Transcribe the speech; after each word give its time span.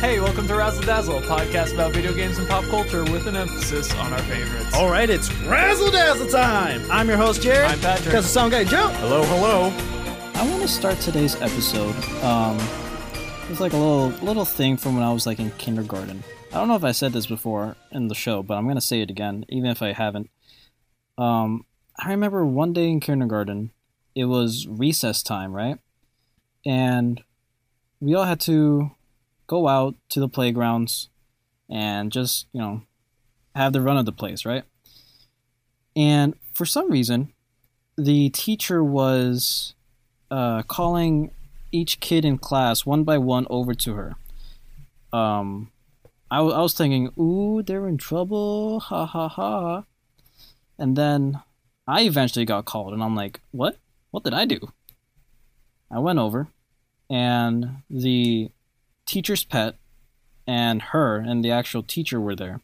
Hey, 0.00 0.18
welcome 0.18 0.48
to 0.48 0.54
Razzle 0.54 0.82
Dazzle, 0.84 1.18
a 1.18 1.20
podcast 1.20 1.74
about 1.74 1.92
video 1.92 2.14
games 2.14 2.38
and 2.38 2.48
pop 2.48 2.64
culture 2.64 3.04
with 3.04 3.26
an 3.26 3.36
emphasis 3.36 3.94
on 3.96 4.14
our 4.14 4.18
favorites. 4.20 4.74
All 4.74 4.88
right, 4.88 5.10
it's 5.10 5.30
Razzle 5.42 5.90
Dazzle 5.90 6.26
time. 6.28 6.90
I'm 6.90 7.06
your 7.06 7.18
host, 7.18 7.42
Jared. 7.42 7.70
I'm 7.70 7.78
Patrick. 7.80 8.14
That's 8.14 8.26
the 8.26 8.32
sound 8.32 8.52
guy, 8.52 8.64
Joe. 8.64 8.88
Hello, 8.88 9.22
hello. 9.24 9.64
I 10.34 10.48
want 10.48 10.62
to 10.62 10.68
start 10.68 10.98
today's 11.00 11.36
episode. 11.42 11.94
Um, 12.24 12.56
it's 13.50 13.60
like 13.60 13.74
a 13.74 13.76
little 13.76 14.08
little 14.24 14.46
thing 14.46 14.78
from 14.78 14.94
when 14.94 15.04
I 15.04 15.12
was 15.12 15.26
like 15.26 15.38
in 15.38 15.50
kindergarten. 15.58 16.24
I 16.50 16.54
don't 16.54 16.68
know 16.68 16.76
if 16.76 16.84
I 16.84 16.92
said 16.92 17.12
this 17.12 17.26
before 17.26 17.76
in 17.92 18.08
the 18.08 18.14
show, 18.14 18.42
but 18.42 18.56
I'm 18.56 18.66
gonna 18.66 18.80
say 18.80 19.02
it 19.02 19.10
again, 19.10 19.44
even 19.50 19.68
if 19.68 19.82
I 19.82 19.92
haven't. 19.92 20.30
Um, 21.18 21.66
I 21.98 22.08
remember 22.08 22.46
one 22.46 22.72
day 22.72 22.88
in 22.88 23.00
kindergarten, 23.00 23.70
it 24.14 24.24
was 24.24 24.66
recess 24.66 25.22
time, 25.22 25.52
right? 25.52 25.76
And 26.64 27.22
we 28.00 28.14
all 28.14 28.24
had 28.24 28.40
to 28.40 28.92
go 29.50 29.66
out 29.66 29.96
to 30.08 30.20
the 30.20 30.28
playgrounds 30.28 31.08
and 31.68 32.12
just 32.12 32.46
you 32.52 32.60
know 32.60 32.82
have 33.56 33.72
the 33.72 33.80
run 33.80 33.96
of 33.96 34.06
the 34.06 34.12
place, 34.12 34.46
right? 34.46 34.62
And 35.96 36.34
for 36.54 36.64
some 36.64 36.88
reason, 36.88 37.32
the 37.98 38.30
teacher 38.30 38.84
was 38.84 39.74
uh, 40.30 40.62
calling 40.62 41.32
each 41.72 41.98
kid 41.98 42.24
in 42.24 42.38
class 42.38 42.86
one 42.86 43.02
by 43.02 43.18
one 43.18 43.46
over 43.50 43.74
to 43.74 43.94
her. 43.94 44.14
Um, 45.12 45.72
I, 46.30 46.36
w- 46.36 46.54
I 46.54 46.60
was 46.60 46.74
thinking, 46.74 47.10
ooh, 47.18 47.64
they're 47.64 47.88
in 47.88 47.98
trouble, 47.98 48.78
ha 48.78 49.04
ha 49.04 49.28
ha. 49.28 49.84
And 50.78 50.96
then 50.96 51.42
I 51.88 52.02
eventually 52.02 52.44
got 52.44 52.66
called, 52.66 52.92
and 52.94 53.02
I'm 53.02 53.16
like, 53.16 53.40
what? 53.50 53.76
What 54.12 54.22
did 54.22 54.34
I 54.34 54.44
do? 54.44 54.60
I 55.90 55.98
went 55.98 56.20
over, 56.20 56.48
and 57.10 57.82
the 57.90 58.50
teacher's 59.10 59.42
pet 59.42 59.74
and 60.46 60.82
her 60.82 61.16
and 61.16 61.44
the 61.44 61.50
actual 61.50 61.82
teacher 61.82 62.20
were 62.20 62.36
there. 62.36 62.60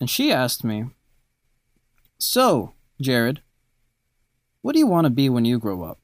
And 0.00 0.08
she 0.08 0.32
asked 0.32 0.62
me, 0.62 0.86
So, 2.18 2.74
Jared, 3.00 3.42
what 4.62 4.72
do 4.72 4.78
you 4.78 4.86
want 4.86 5.06
to 5.06 5.10
be 5.10 5.28
when 5.28 5.44
you 5.44 5.58
grow 5.58 5.82
up? 5.82 5.98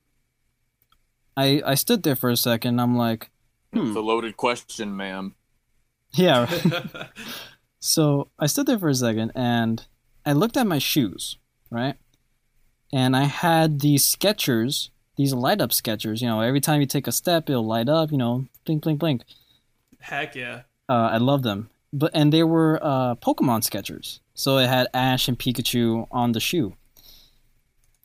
I 1.37 1.63
I 1.65 1.75
stood 1.75 2.03
there 2.03 2.17
for 2.17 2.31
a 2.31 2.37
second. 2.37 2.81
I'm 2.81 2.97
like, 2.97 3.31
It's 3.73 3.81
a 3.81 4.01
hmm. 4.01 4.07
loaded 4.07 4.37
question, 4.37 4.97
ma'am. 4.97 5.37
yeah. 6.15 6.47
right. 6.47 7.09
so 7.79 8.31
I 8.39 8.47
stood 8.47 8.67
there 8.67 8.79
for 8.79 8.89
a 8.89 8.95
second 8.95 9.31
and 9.37 9.87
I 10.27 10.33
looked 10.33 10.57
at 10.57 10.67
my 10.67 10.79
shoes, 10.79 11.39
right? 11.71 11.95
And 12.93 13.15
I 13.15 13.25
had 13.25 13.81
these 13.81 14.05
Skechers, 14.05 14.91
these 15.19 15.35
light 15.35 15.61
up 15.61 15.71
Skechers. 15.71 16.23
You 16.23 16.29
know, 16.29 16.41
every 16.41 16.63
time 16.63 16.81
you 16.81 16.87
take 16.87 17.07
a 17.07 17.13
step, 17.13 17.51
it'll 17.51 17.67
light 17.67 17.91
up. 17.91 18.11
You 18.11 18.17
know, 18.17 18.47
blink, 18.65 18.83
blink, 18.83 18.99
blink. 18.99 19.23
Heck 20.01 20.35
yeah. 20.35 20.63
Uh, 20.89 21.11
I 21.13 21.19
love 21.19 21.43
them. 21.43 21.69
But 21.93 22.13
and 22.15 22.33
they 22.33 22.43
were 22.43 22.79
uh, 22.83 23.17
Pokemon 23.17 23.69
Skechers, 23.69 24.21
so 24.33 24.57
it 24.57 24.69
had 24.69 24.89
Ash 24.95 25.29
and 25.29 25.39
Pikachu 25.39 26.07
on 26.11 26.33
the 26.33 26.41
shoe. 26.41 26.75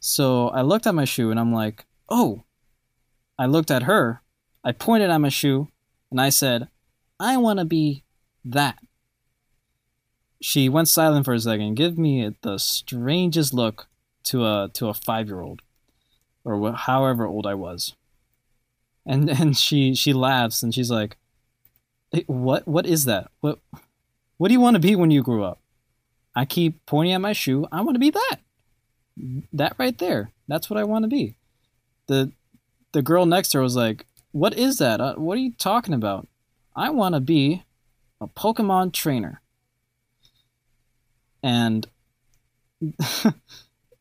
So 0.01 0.49
I 0.49 0.63
looked 0.63 0.85
at 0.85 0.93
my 0.93 1.05
shoe 1.05 1.31
and 1.31 1.39
I'm 1.39 1.53
like, 1.53 1.85
oh. 2.09 2.43
I 3.39 3.45
looked 3.45 3.71
at 3.71 3.83
her. 3.83 4.21
I 4.63 4.73
pointed 4.73 5.09
at 5.09 5.17
my 5.17 5.29
shoe 5.29 5.69
and 6.11 6.19
I 6.19 6.29
said, 6.29 6.67
I 7.19 7.37
want 7.37 7.59
to 7.59 7.65
be 7.65 8.03
that. 8.45 8.79
She 10.41 10.67
went 10.67 10.89
silent 10.89 11.25
for 11.25 11.33
a 11.33 11.39
second, 11.39 11.75
give 11.75 11.97
me 11.97 12.35
the 12.41 12.57
strangest 12.57 13.53
look 13.53 13.87
to 14.25 14.45
a 14.45 14.69
to 14.73 14.89
a 14.89 14.93
five 14.93 15.27
year 15.27 15.39
old, 15.39 15.61
or 16.45 16.59
wh- 16.59 16.75
however 16.75 17.25
old 17.25 17.45
I 17.45 17.53
was. 17.55 17.95
And 19.05 19.29
and 19.29 19.57
she 19.57 19.95
she 19.95 20.13
laughs 20.13 20.63
and 20.63 20.73
she's 20.73 20.91
like, 20.91 21.17
"Eh, 22.13 22.23
"What 22.27 22.67
what 22.67 22.85
is 22.85 23.05
that? 23.05 23.29
What 23.41 23.59
what 24.37 24.47
do 24.47 24.53
you 24.53 24.61
want 24.61 24.75
to 24.75 24.79
be 24.79 24.95
when 24.95 25.11
you 25.11 25.23
grow 25.23 25.43
up?" 25.43 25.59
I 26.35 26.45
keep 26.45 26.85
pointing 26.85 27.13
at 27.13 27.21
my 27.21 27.33
shoe. 27.33 27.67
I 27.71 27.81
want 27.81 27.95
to 27.95 27.99
be 27.99 28.11
that. 28.11 28.37
That 29.51 29.75
right 29.77 29.97
there. 29.97 30.31
That's 30.47 30.69
what 30.69 30.79
I 30.79 30.83
want 30.83 31.03
to 31.03 31.09
be. 31.09 31.35
The 32.07 32.31
the 32.93 33.01
girl 33.01 33.25
next 33.25 33.49
to 33.49 33.57
her 33.57 33.63
was 33.63 33.75
like, 33.75 34.05
"What 34.31 34.53
is 34.57 34.77
that? 34.77 35.01
Uh, 35.01 35.15
what 35.15 35.37
are 35.37 35.41
you 35.41 35.51
talking 35.51 35.93
about?" 35.93 36.27
I 36.75 36.89
want 36.89 37.13
to 37.13 37.19
be 37.19 37.63
a 38.19 38.27
Pokemon 38.27 38.93
trainer. 38.93 39.41
And 41.43 41.87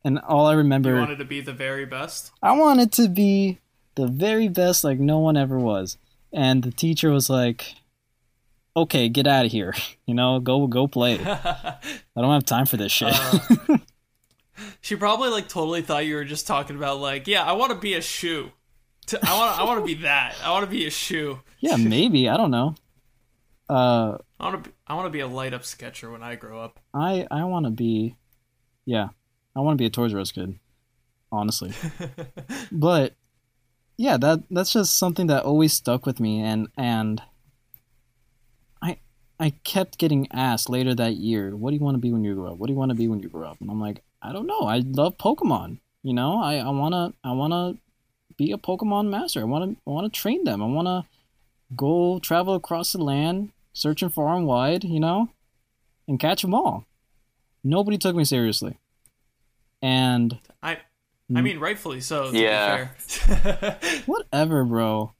and 0.05 0.19
all 0.21 0.47
I 0.47 0.55
remember 0.55 0.91
You 0.95 1.01
wanted 1.01 1.19
to 1.19 1.25
be 1.25 1.41
the 1.41 1.53
very 1.53 1.85
best? 1.87 2.33
I 2.43 2.53
wanted 2.53 2.93
to 2.93 3.09
be 3.09 3.59
the 3.95 4.07
very 4.07 4.49
best 4.49 4.85
like 4.85 4.99
no 4.99 5.19
one 5.19 5.37
ever 5.37 5.59
was. 5.59 5.99
And 6.33 6.63
the 6.63 6.71
teacher 6.71 7.11
was 7.11 7.29
like, 7.29 7.75
"Okay, 8.77 9.09
get 9.09 9.27
out 9.27 9.45
of 9.47 9.53
here. 9.53 9.75
You 10.07 10.15
know, 10.15 10.41
go 10.41 10.67
go 10.67 10.87
play. 10.89 11.19
I 11.25 11.77
don't 12.17 12.33
have 12.33 12.45
time 12.45 12.67
for 12.67 12.77
this 12.77 12.93
shit." 12.93 13.15
Uh, 13.15 13.79
she 14.81 14.97
probably 14.97 15.31
like 15.31 15.49
totally 15.49 15.81
thought 15.83 16.05
you 16.07 16.17
were 16.17 16.25
just 16.25 16.47
talking 16.47 16.77
about 16.77 16.99
like, 17.01 17.27
yeah, 17.27 17.43
I 17.45 17.53
want 17.53 17.73
to 17.73 17.79
be 17.79 17.95
a 17.95 18.01
shoe. 18.03 18.51
I 19.23 19.39
want 19.39 19.59
I 19.59 19.65
want 19.65 19.81
to 19.81 19.87
be 19.87 20.03
that. 20.03 20.35
I 20.43 20.51
want 20.51 20.65
to 20.65 20.71
be 20.71 20.87
a 20.87 20.91
shoe. 20.91 21.41
yeah, 21.61 21.77
maybe, 21.77 22.29
I 22.29 22.37
don't 22.37 22.51
know. 22.51 22.75
Uh 23.69 24.19
I 24.39 24.45
want 24.51 24.65
to 24.65 24.71
be, 24.71 24.77
I 24.87 24.95
want 24.95 25.07
to 25.07 25.11
be 25.11 25.21
a 25.21 25.27
light 25.27 25.55
up 25.55 25.63
Skecher 25.63 26.11
when 26.13 26.23
I 26.23 26.35
grow 26.35 26.61
up. 26.61 26.79
I 26.93 27.27
I 27.31 27.45
want 27.45 27.65
to 27.67 27.71
be 27.71 28.17
yeah, 28.85 29.09
I 29.55 29.61
want 29.61 29.77
to 29.77 29.83
be 29.83 29.87
a 29.87 29.91
Toys 29.91 30.15
R 30.15 30.21
Us 30.21 30.33
kid. 30.33 30.59
Honestly. 31.31 31.73
but 32.73 33.15
yeah, 33.97 34.17
that 34.17 34.43
that's 34.51 34.73
just 34.73 34.99
something 34.99 35.27
that 35.29 35.45
always 35.45 35.73
stuck 35.73 36.07
with 36.07 36.21
me 36.21 36.41
and 36.41 36.69
and 36.77 37.23
I 38.83 38.99
I 39.39 39.51
kept 39.65 39.99
getting 39.99 40.29
asked 40.33 40.69
later 40.69 40.95
that 40.95 41.15
year, 41.15 41.57
what 41.57 41.71
do 41.71 41.77
you 41.77 41.83
want 41.83 41.95
to 41.95 42.01
be 42.01 42.13
when 42.13 42.25
you 42.25 42.35
grow 42.35 42.53
up? 42.53 42.59
What 42.59 42.67
do 42.67 42.73
you 42.73 42.79
want 42.79 42.91
to 42.91 42.97
be 42.97 43.09
when 43.09 43.21
you 43.21 43.29
grow 43.29 43.49
up? 43.49 43.61
And 43.61 43.71
I'm 43.71 43.81
like, 43.81 44.03
I 44.21 44.33
don't 44.33 44.47
know. 44.47 44.63
I 44.63 44.79
love 44.79 45.19
Pokemon. 45.19 45.79
You 46.03 46.15
know, 46.15 46.43
I 46.43 46.57
I 46.57 46.71
want 46.71 46.95
to 46.95 47.15
I 47.29 47.33
want 47.33 47.53
to 47.53 47.81
be 48.37 48.53
a 48.53 48.59
Pokemon 48.59 49.09
master. 49.09 49.41
I 49.41 49.45
want 49.45 49.71
to 49.71 49.77
I 49.87 49.91
want 49.91 50.13
to 50.13 50.21
train 50.21 50.45
them. 50.45 50.63
I 50.63 50.67
want 50.67 50.89
to 50.89 51.05
go 51.77 52.19
travel 52.19 52.55
across 52.55 52.93
the 52.93 53.03
land, 53.03 53.51
searching 53.73 54.11
far 54.11 54.35
and 54.37 54.47
wide, 54.47 54.85
you 54.85 55.01
know, 55.01 55.31
and 56.09 56.21
catch 56.21 56.43
them 56.43 56.55
all. 56.55 56.85
Nobody 57.65 57.99
took 57.99 58.17
me 58.17 58.25
seriously. 58.25 58.79
And 59.83 60.39
I 60.63 60.79
I 61.35 61.41
mean, 61.41 61.59
rightfully 61.59 62.01
so. 62.01 62.31
To 62.31 62.39
Yeah. 62.39 62.85
Be 62.85 62.91
fair. 63.03 63.79
whatever, 64.07 64.65
bro. 64.65 65.13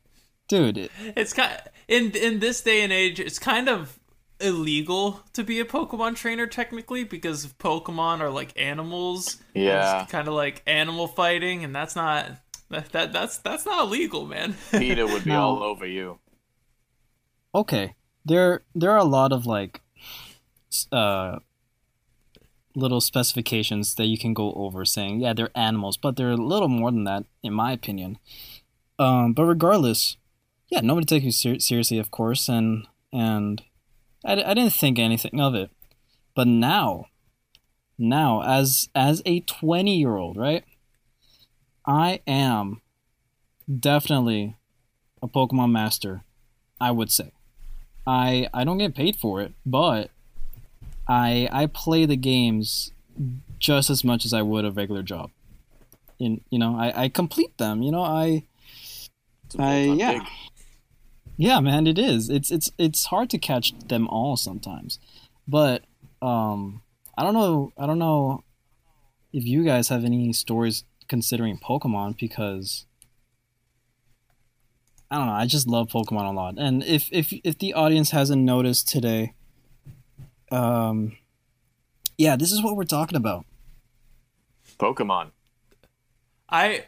Dude, 0.49 0.79
it- 0.79 0.91
it's 1.17 1.33
kind 1.33 1.59
in 1.89 2.13
in 2.13 2.39
this 2.39 2.61
day 2.63 2.83
and 2.83 2.93
age 2.93 3.19
it's 3.21 3.39
kind 3.39 3.69
of 3.69 3.99
illegal 4.41 5.21
to 5.33 5.45
be 5.45 5.61
a 5.61 5.65
pokemon 5.65 6.17
trainer 6.17 6.47
technically 6.47 7.05
because 7.05 7.47
pokemon 7.59 8.21
are 8.21 8.31
like 8.31 8.53
animals 8.61 9.37
Yeah. 9.55 10.05
kind 10.09 10.27
of 10.29 10.35
like 10.35 10.63
animal 10.67 11.07
fighting 11.07 11.63
and 11.65 11.75
that's 11.75 11.95
not 11.95 12.27
that, 12.69 12.91
that 12.91 13.13
that's 13.13 13.39
that's 13.39 13.65
not 13.65 13.85
illegal 13.87 14.27
man 14.27 14.57
PETA 14.73 15.07
would 15.07 15.25
be 15.25 15.31
No. 15.37 15.43
all 15.43 15.63
over 15.63 15.87
you. 15.87 16.19
okay. 17.55 17.95
There 18.25 18.63
there 18.75 18.91
are 18.91 18.99
a 18.99 19.05
lot 19.05 19.33
of 19.33 19.47
like 19.47 19.81
uh 20.91 21.39
little 22.75 23.01
specifications 23.01 23.95
that 23.97 24.07
you 24.07 24.19
can 24.19 24.35
go 24.35 24.53
over 24.55 24.85
saying, 24.85 25.21
yeah, 25.21 25.33
they're 25.33 25.51
animals, 25.55 25.97
but 25.97 26.17
they're 26.17 26.31
a 26.31 26.37
little 26.37 26.69
more 26.69 26.91
than 26.91 27.05
that 27.05 27.25
in 27.43 27.53
my 27.53 27.73
opinion. 27.73 28.19
Um 28.99 29.33
but 29.33 29.45
regardless, 29.45 30.17
yeah, 30.69 30.81
nobody 30.81 31.05
took 31.05 31.23
you 31.23 31.33
ser- 31.33 31.61
seriously, 31.61 31.99
of 31.99 32.11
course, 32.11 32.49
and 32.49 32.87
and 33.13 33.63
I, 34.25 34.33
I 34.33 34.55
didn't 34.55 34.73
think 34.73 34.99
anything 34.99 35.41
of 35.41 35.55
it. 35.55 35.71
But 36.35 36.47
now, 36.47 37.07
now 37.99 38.43
as 38.43 38.89
as 38.95 39.23
a 39.27 39.41
20 39.41 39.95
year 39.97 40.17
old, 40.17 40.37
right? 40.37 40.65
I 41.87 42.21
am 42.27 42.81
definitely 43.69 44.57
a 45.21 45.29
Pokemon 45.29 45.73
master, 45.73 46.23
I 46.81 46.91
would 46.91 47.11
say. 47.11 47.33
I 48.07 48.49
I 48.53 48.65
don't 48.65 48.79
get 48.79 48.95
paid 48.95 49.17
for 49.17 49.41
it, 49.41 49.53
but 49.65 50.11
I 51.09 51.49
I 51.53 51.67
play 51.67 52.07
the 52.07 52.17
games 52.17 52.93
just 53.59 53.91
as 53.91 54.03
much 54.05 54.25
as 54.25 54.33
I 54.33 54.43
would 54.43 54.65
a 54.65 54.71
regular 54.71 55.03
job. 55.03 55.31
In 56.19 56.41
you 56.51 56.59
know, 56.59 56.77
I, 56.79 57.05
I 57.05 57.09
complete 57.09 57.57
them. 57.59 57.83
You 57.83 57.93
know, 57.93 58.03
I 58.03 58.45
I- 59.59 59.81
yeah. 59.97 60.13
big. 60.13 60.23
yeah, 61.37 61.61
man, 61.61 61.87
it 61.87 61.99
is. 61.99 62.31
It's 62.31 62.51
it's 62.51 62.71
it's 62.79 63.07
hard 63.07 63.31
to 63.31 63.39
catch 63.39 63.77
them 63.89 64.09
all 64.09 64.37
sometimes. 64.37 64.99
But 65.47 65.85
um 66.21 66.83
I 67.19 67.23
don't 67.25 67.35
know 67.35 67.73
I 67.77 67.87
don't 67.87 67.99
know 67.99 68.45
if 69.33 69.45
you 69.45 69.65
guys 69.65 69.89
have 69.89 70.05
any 70.05 70.33
stories 70.33 70.85
considering 71.09 71.59
Pokemon 71.59 72.19
because 72.19 72.87
I 75.11 75.19
don't 75.19 75.27
know, 75.27 75.33
I 75.33 75.45
just 75.47 75.67
love 75.67 75.89
Pokemon 75.89 76.27
a 76.31 76.33
lot. 76.33 76.55
And 76.57 76.83
if 76.85 77.09
if 77.13 77.33
if 77.45 77.59
the 77.59 77.75
audience 77.75 78.11
hasn't 78.13 78.43
noticed 78.43 78.89
today 78.89 79.35
um 80.53 81.17
yeah, 82.19 82.37
this 82.37 82.53
is 82.53 82.63
what 82.63 82.77
we're 82.77 82.85
talking 82.85 83.17
about. 83.17 83.47
Pokemon. 84.79 85.31
i 86.49 86.85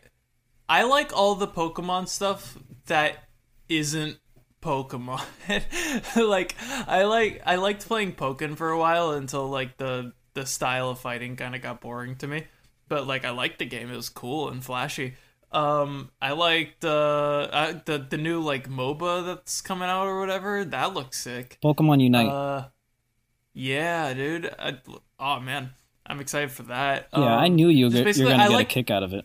i 0.69 0.83
like 0.83 1.17
all 1.17 1.35
the 1.35 1.47
pokemon 1.47 2.09
stuff 2.09 2.59
that 2.87 3.25
isn't 3.69 4.19
Pokemon. 4.65 5.23
like 6.29 6.57
I 6.89 7.05
like 7.05 7.43
I 7.45 7.57
liked 7.57 7.87
playing 7.87 8.15
Pokken 8.15 8.57
for 8.57 8.71
a 8.71 8.79
while 8.79 9.13
until 9.13 9.47
like 9.49 9.77
the 9.77 10.13
the 10.33 10.47
style 10.47 10.91
of 10.91 10.99
fighting 10.99 11.37
kind 11.37 11.55
of 11.55 11.61
got 11.61 11.81
boring 11.81 12.17
to 12.17 12.27
me. 12.27 12.47
But 12.89 13.07
like 13.07 13.25
I 13.25 13.31
liked 13.31 13.59
the 13.59 13.67
game; 13.67 13.91
it 13.91 13.97
was 13.97 14.09
cool 14.09 14.49
and 14.49 14.65
flashy. 14.65 15.15
Um, 15.53 16.11
I 16.21 16.33
liked 16.33 16.85
uh, 16.85 17.49
uh 17.53 17.81
the 17.85 17.99
the 17.99 18.17
new 18.17 18.41
like 18.41 18.69
MOBA 18.69 19.27
that's 19.27 19.61
coming 19.61 19.89
out 19.89 20.07
or 20.07 20.19
whatever. 20.19 20.65
That 20.65 20.95
looks 20.95 21.21
sick. 21.21 21.59
Pokemon 21.63 22.03
Unite. 22.03 22.29
Uh, 22.29 22.69
yeah, 23.55 24.13
dude. 24.15 24.53
I, 24.59 24.79
oh 25.19 25.41
man, 25.41 25.71
I'm 26.07 26.21
excited 26.21 26.51
for 26.51 26.65
that. 26.65 27.09
yeah, 27.17 27.37
I 27.37 27.47
Um, 27.47 27.55
knew 27.55 27.69
you 27.69 27.87
were, 27.87 27.93
you're 27.93 28.29
gonna 28.29 28.45
I 28.45 28.49
get 28.49 28.55
like 28.55 28.67
a 28.71 28.75
kick 28.75 28.91
out 28.91 29.03
of 29.03 29.13
it. 29.15 29.25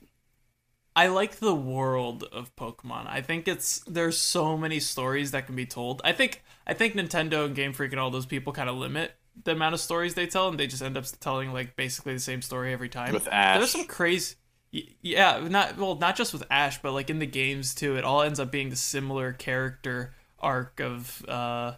I 0.96 1.08
like 1.08 1.38
the 1.38 1.56
world 1.56 2.24
of 2.32 2.56
Pokemon. 2.56 3.08
I 3.08 3.22
think 3.22 3.48
it's 3.48 3.80
there's 3.88 4.18
so 4.18 4.58
many 4.58 4.80
stories 4.80 5.32
that 5.32 5.46
can 5.46 5.56
be 5.56 5.66
told. 5.66 6.02
I 6.04 6.12
think 6.14 6.44
I 6.68 6.74
think 6.74 6.96
Nintendo 6.96 7.46
and 7.46 7.56
Game 7.56 7.74
Freak 7.74 7.92
and 7.92 8.00
all 8.00 8.12
those 8.12 8.26
people 8.26 8.54
kind 8.54 8.70
of 8.70 8.76
limit 8.76 9.14
the 9.44 9.52
amount 9.52 9.74
of 9.74 9.80
stories 9.80 10.16
they 10.16 10.28
tell, 10.28 10.50
and 10.50 10.60
they 10.60 10.68
just 10.68 10.82
end 10.82 10.98
up 10.98 11.06
telling 11.22 11.54
like 11.54 11.76
basically 11.76 12.14
the 12.14 12.20
same 12.20 12.42
story 12.42 12.74
every 12.74 12.90
time. 12.90 13.14
With 13.14 13.28
Ash. 13.32 13.58
there's 13.58 13.72
some 13.72 13.86
crazy. 13.86 14.36
Yeah, 14.72 15.48
not 15.50 15.78
well, 15.78 15.96
not 15.96 16.16
just 16.16 16.34
with 16.34 16.44
Ash, 16.52 16.82
but 16.82 16.92
like 16.92 17.10
in 17.10 17.20
the 17.20 17.26
games 17.26 17.74
too. 17.74 17.96
It 17.96 18.04
all 18.04 18.22
ends 18.22 18.40
up 18.40 18.52
being 18.52 18.70
the 18.70 18.76
similar 18.76 19.32
character 19.34 20.14
arc 20.40 20.80
of, 20.80 21.26
uh, 21.28 21.74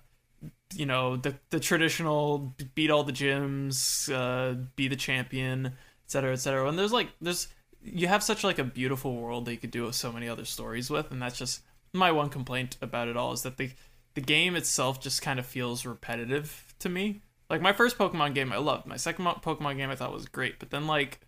you 0.74 0.86
know, 0.86 1.18
the 1.18 1.36
the 1.50 1.60
traditional 1.60 2.56
beat 2.76 2.92
all 2.92 3.04
the 3.04 3.12
gyms, 3.12 4.12
uh, 4.14 4.56
be 4.76 4.88
the 4.88 4.96
champion, 4.96 5.68
et 5.68 5.74
cetera, 6.08 6.34
et 6.34 6.38
cetera. 6.38 6.68
And 6.68 6.78
there's 6.78 6.94
like 6.94 7.10
there's 7.22 7.48
you 7.84 8.08
have 8.08 8.24
such 8.24 8.44
like 8.44 8.60
a 8.60 8.64
beautiful 8.64 9.16
world 9.16 9.46
that 9.46 9.52
you 9.52 9.58
could 9.58 9.72
do 9.72 9.92
so 9.92 10.12
many 10.12 10.28
other 10.28 10.46
stories 10.46 10.90
with, 10.90 11.12
and 11.12 11.22
that's 11.22 11.38
just 11.38 11.62
my 11.94 12.12
one 12.12 12.30
complaint 12.30 12.78
about 12.82 13.08
it 13.08 13.18
all 13.18 13.34
is 13.34 13.42
that 13.44 13.58
the 13.58 13.72
the 14.14 14.22
game 14.22 14.56
itself 14.56 15.00
just 15.02 15.22
kind 15.22 15.40
of 15.40 15.46
feels 15.46 15.86
repetitive 15.86 16.74
to 16.80 16.90
me. 16.90 17.22
Like 17.50 17.62
my 17.62 17.74
first 17.74 17.98
Pokemon 17.98 18.34
game, 18.34 18.52
I 18.52 18.58
loved. 18.58 18.86
My 18.86 18.98
second 18.98 19.26
Pokemon 19.26 19.78
game, 19.78 19.90
I 19.90 19.96
thought 19.96 20.14
was 20.14 20.28
great, 20.28 20.60
but 20.60 20.70
then 20.70 20.88
like 20.88 21.20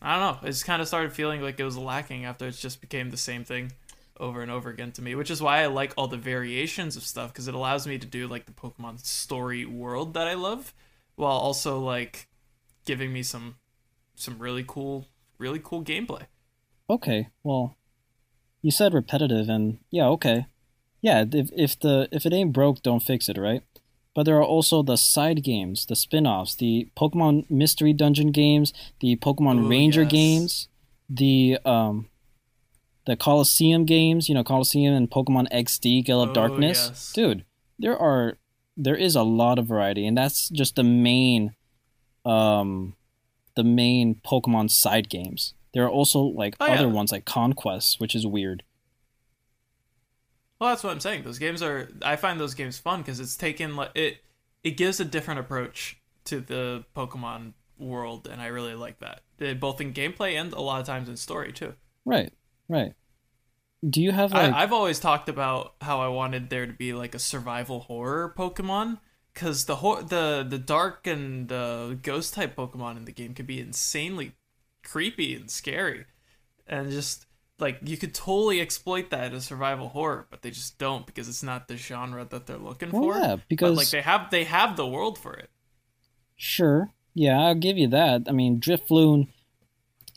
I 0.00 0.18
don't 0.18 0.42
know, 0.42 0.48
it 0.48 0.52
just 0.52 0.64
kind 0.64 0.80
of 0.80 0.88
started 0.88 1.12
feeling 1.12 1.40
like 1.42 1.58
it 1.58 1.64
was 1.64 1.76
lacking 1.76 2.24
after 2.24 2.46
it 2.46 2.52
just 2.52 2.80
became 2.80 3.10
the 3.10 3.16
same 3.16 3.44
thing 3.44 3.72
over 4.20 4.42
and 4.42 4.50
over 4.50 4.70
again 4.70 4.92
to 4.92 5.02
me, 5.02 5.14
which 5.14 5.30
is 5.30 5.42
why 5.42 5.62
I 5.62 5.66
like 5.66 5.92
all 5.96 6.08
the 6.08 6.16
variations 6.16 6.96
of 6.96 7.02
stuff 7.02 7.32
because 7.32 7.48
it 7.48 7.54
allows 7.54 7.86
me 7.86 7.98
to 7.98 8.06
do 8.06 8.26
like 8.26 8.46
the 8.46 8.52
Pokemon 8.52 9.04
story 9.04 9.64
world 9.64 10.14
that 10.14 10.26
I 10.26 10.34
love, 10.34 10.74
while 11.16 11.36
also 11.36 11.78
like 11.78 12.28
giving 12.84 13.12
me 13.12 13.22
some 13.22 13.56
some 14.14 14.38
really 14.38 14.64
cool, 14.66 15.06
really 15.38 15.60
cool 15.62 15.84
gameplay. 15.84 16.22
Okay, 16.90 17.28
well, 17.42 17.76
you 18.62 18.70
said 18.70 18.94
repetitive, 18.94 19.48
and 19.48 19.78
yeah, 19.90 20.06
okay, 20.06 20.46
yeah. 21.00 21.24
If 21.30 21.50
if 21.54 21.78
the 21.78 22.08
if 22.10 22.26
it 22.26 22.32
ain't 22.32 22.52
broke, 22.52 22.82
don't 22.82 23.00
fix 23.00 23.28
it, 23.28 23.38
right? 23.38 23.62
But 24.14 24.24
there 24.24 24.36
are 24.36 24.44
also 24.44 24.82
the 24.82 24.96
side 24.96 25.44
games, 25.44 25.86
the 25.86 25.94
spin-offs, 25.94 26.56
the 26.56 26.88
Pokemon 26.96 27.48
Mystery 27.50 27.92
Dungeon 27.92 28.32
games, 28.32 28.72
the 29.00 29.14
Pokemon 29.16 29.64
Ooh, 29.64 29.68
Ranger 29.68 30.02
yes. 30.02 30.10
games, 30.10 30.68
the 31.08 31.58
um, 31.64 32.08
the 33.08 33.16
Colosseum 33.16 33.84
games. 33.86 34.28
You 34.28 34.34
know, 34.36 34.44
Colosseum 34.44 34.94
and 34.94 35.10
Pokemon 35.10 35.48
XD, 35.50 36.04
Gale 36.04 36.22
of 36.22 36.30
Oh, 36.30 36.34
Darkness. 36.34 36.86
yes. 36.88 37.12
Dude, 37.12 37.44
there 37.78 37.98
are 37.98 38.38
there 38.76 38.94
is 38.94 39.16
a 39.16 39.24
lot 39.24 39.58
of 39.58 39.66
variety, 39.66 40.06
and 40.06 40.16
that's 40.16 40.48
just 40.50 40.76
the 40.76 40.84
main, 40.84 41.56
um, 42.24 42.94
the 43.56 43.64
main 43.64 44.14
Pokemon 44.24 44.70
side 44.70 45.08
games. 45.08 45.54
There 45.74 45.84
are 45.84 45.90
also 45.90 46.20
like 46.20 46.54
Oh, 46.60 46.66
yeah. 46.66 46.74
other 46.74 46.88
ones 46.88 47.10
like 47.10 47.24
Conquest, 47.24 47.98
which 47.98 48.14
is 48.14 48.24
weird. 48.24 48.62
Well, 50.60 50.70
that's 50.70 50.82
what 50.82 50.92
I'm 50.92 51.00
saying. 51.00 51.22
Those 51.24 51.38
games 51.38 51.62
are. 51.62 51.88
I 52.02 52.16
find 52.16 52.38
those 52.40 52.54
games 52.54 52.78
fun 52.78 53.00
because 53.02 53.20
it's 53.20 53.36
taken 53.36 53.76
like 53.76 53.90
it. 53.94 54.18
It 54.64 54.72
gives 54.76 54.98
a 55.00 55.04
different 55.04 55.40
approach 55.40 55.98
to 56.24 56.40
the 56.40 56.84
Pokemon 56.96 57.52
world, 57.78 58.26
and 58.30 58.40
I 58.40 58.46
really 58.48 58.74
like 58.74 58.98
that. 59.00 59.22
Both 59.60 59.80
in 59.80 59.92
gameplay 59.92 60.34
and 60.34 60.52
a 60.52 60.60
lot 60.60 60.80
of 60.80 60.86
times 60.86 61.08
in 61.08 61.16
story 61.16 61.52
too. 61.52 61.74
Right, 62.04 62.32
right. 62.68 62.92
Do 63.88 64.02
you 64.02 64.10
have 64.10 64.32
like 64.32 64.52
I, 64.52 64.62
I've 64.62 64.72
always 64.72 64.98
talked 64.98 65.28
about 65.28 65.74
how 65.80 66.00
I 66.00 66.08
wanted 66.08 66.50
there 66.50 66.66
to 66.66 66.72
be 66.72 66.92
like 66.92 67.14
a 67.14 67.18
survival 67.20 67.80
horror 67.80 68.34
Pokemon, 68.36 68.98
because 69.32 69.66
the 69.66 69.76
hor- 69.76 70.02
the 70.02 70.44
the 70.48 70.58
dark 70.58 71.06
and 71.06 71.50
uh, 71.52 71.94
ghost 71.94 72.34
type 72.34 72.56
Pokemon 72.56 72.96
in 72.96 73.04
the 73.04 73.12
game 73.12 73.34
could 73.34 73.46
be 73.46 73.60
insanely 73.60 74.32
creepy 74.84 75.34
and 75.34 75.48
scary, 75.50 76.06
and 76.66 76.90
just 76.90 77.26
like 77.60 77.78
you 77.84 77.96
could 77.96 78.14
totally 78.14 78.60
exploit 78.60 79.10
that 79.10 79.32
as 79.32 79.44
survival 79.44 79.90
horror, 79.90 80.26
but 80.30 80.42
they 80.42 80.50
just 80.50 80.78
don't 80.78 81.06
because 81.06 81.28
it's 81.28 81.42
not 81.42 81.68
the 81.68 81.76
genre 81.76 82.24
that 82.24 82.46
they're 82.46 82.56
looking 82.56 82.90
Well, 82.90 83.02
for. 83.02 83.16
yeah, 83.16 83.36
but 83.36 83.48
because 83.48 83.76
like 83.76 83.90
they 83.90 84.02
have 84.02 84.30
they 84.30 84.44
have 84.44 84.76
the 84.76 84.86
world 84.86 85.18
for 85.18 85.34
it. 85.34 85.50
Sure. 86.36 86.90
Yeah, 87.14 87.40
I'll 87.40 87.54
give 87.54 87.76
you 87.78 87.88
that. 87.88 88.22
I 88.28 88.32
mean, 88.32 88.60
Drifloon 88.60 89.28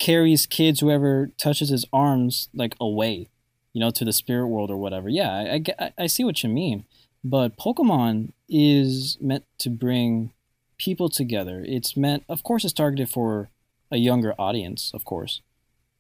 carries 0.01 0.47
kids, 0.47 0.79
whoever 0.79 1.29
touches 1.37 1.69
his 1.69 1.85
arms, 1.93 2.49
like 2.55 2.75
away, 2.81 3.29
you 3.71 3.79
know, 3.79 3.91
to 3.91 4.03
the 4.03 4.11
spirit 4.11 4.47
world 4.47 4.71
or 4.71 4.77
whatever. 4.77 5.07
Yeah, 5.07 5.29
I, 5.29 5.63
I, 5.77 5.93
I- 5.95 6.07
see 6.07 6.23
what 6.23 6.41
you 6.41 6.49
mean. 6.49 6.85
But 7.23 7.55
Pokemon 7.55 8.31
is 8.49 9.19
meant 9.21 9.45
to 9.59 9.69
bring 9.69 10.31
people 10.79 11.07
together. 11.07 11.63
It's 11.67 11.95
meant, 11.95 12.23
of 12.27 12.41
course, 12.41 12.65
it's 12.65 12.73
targeted 12.73 13.09
for 13.09 13.51
a 13.91 13.97
younger 13.97 14.33
audience, 14.39 14.89
of 14.95 15.05
course. 15.05 15.41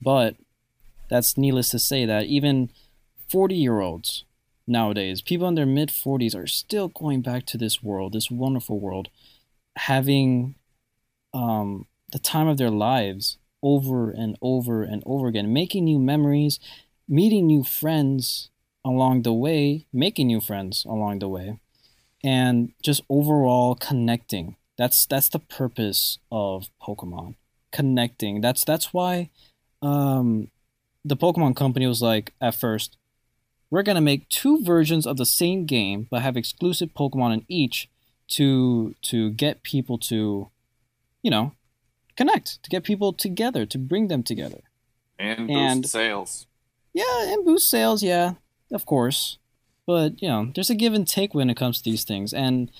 But 0.01 0.35
that's 1.07 1.37
needless 1.37 1.69
to 1.69 1.77
say 1.77 2.03
that 2.05 2.25
even 2.25 2.71
40 3.29 3.53
year 3.53 3.81
olds 3.81 4.25
nowadays, 4.65 5.21
people 5.21 5.47
in 5.47 5.53
their 5.53 5.67
mid 5.67 5.89
40s, 5.89 6.35
are 6.35 6.47
still 6.47 6.87
going 6.87 7.21
back 7.21 7.45
to 7.47 7.57
this 7.57 7.83
world, 7.83 8.13
this 8.13 8.31
wonderful 8.31 8.79
world 8.79 9.09
having 9.75 10.55
um, 11.35 11.85
the 12.11 12.19
time 12.19 12.47
of 12.47 12.57
their 12.57 12.71
lives 12.71 13.37
over 13.63 14.11
and 14.11 14.37
over 14.41 14.83
and 14.83 15.03
over 15.05 15.27
again, 15.27 15.53
making 15.53 15.85
new 15.85 15.99
memories, 15.99 16.59
meeting 17.07 17.47
new 17.47 17.63
friends 17.63 18.49
along 18.83 19.23
the 19.23 19.33
way, 19.33 19.85
making 19.93 20.27
new 20.27 20.41
friends 20.41 20.85
along 20.85 21.19
the 21.19 21.29
way, 21.29 21.59
and 22.23 22.71
just 22.81 23.01
overall 23.09 23.75
connecting. 23.75 24.55
That's 24.77 25.05
that's 25.05 25.29
the 25.29 25.39
purpose 25.39 26.17
of 26.31 26.69
Pokemon, 26.81 27.35
connecting. 27.71 28.41
That's 28.41 28.63
that's 28.63 28.93
why 28.93 29.29
um, 29.81 30.49
the 31.05 31.17
Pokemon 31.17 31.55
Company 31.55 31.87
was 31.87 32.01
like 32.01 32.33
at 32.41 32.55
first, 32.55 32.97
we're 33.69 33.83
gonna 33.83 34.01
make 34.01 34.29
two 34.29 34.63
versions 34.63 35.05
of 35.05 35.17
the 35.17 35.25
same 35.25 35.65
game, 35.65 36.07
but 36.09 36.21
have 36.21 36.37
exclusive 36.37 36.89
Pokemon 36.97 37.33
in 37.33 37.45
each 37.47 37.89
to 38.29 38.95
to 39.01 39.31
get 39.31 39.61
people 39.63 39.97
to 39.97 40.49
you 41.21 41.29
know 41.29 41.53
connect 42.21 42.47
to 42.63 42.69
get 42.69 42.83
people 42.83 43.11
together 43.13 43.65
to 43.65 43.77
bring 43.91 44.07
them 44.07 44.23
together. 44.23 44.61
And 45.19 45.47
boost 45.47 45.59
And- 45.71 45.85
sales. 45.85 46.31
yeah 46.93 47.31
and 47.33 47.45
boost 47.45 47.67
sales 47.69 48.01
yeah 48.03 48.27
of 48.77 48.83
course. 48.85 49.37
But 49.91 50.09
you 50.21 50.29
know 50.31 50.41
there's 50.53 50.69
a 50.71 50.75
give 50.83 50.93
and 50.97 51.07
take 51.17 51.31
when 51.33 51.49
it 51.49 51.57
comes 51.61 51.77
to 51.81 51.83
these 51.89 52.05
things. 52.11 52.33
And 52.33 52.71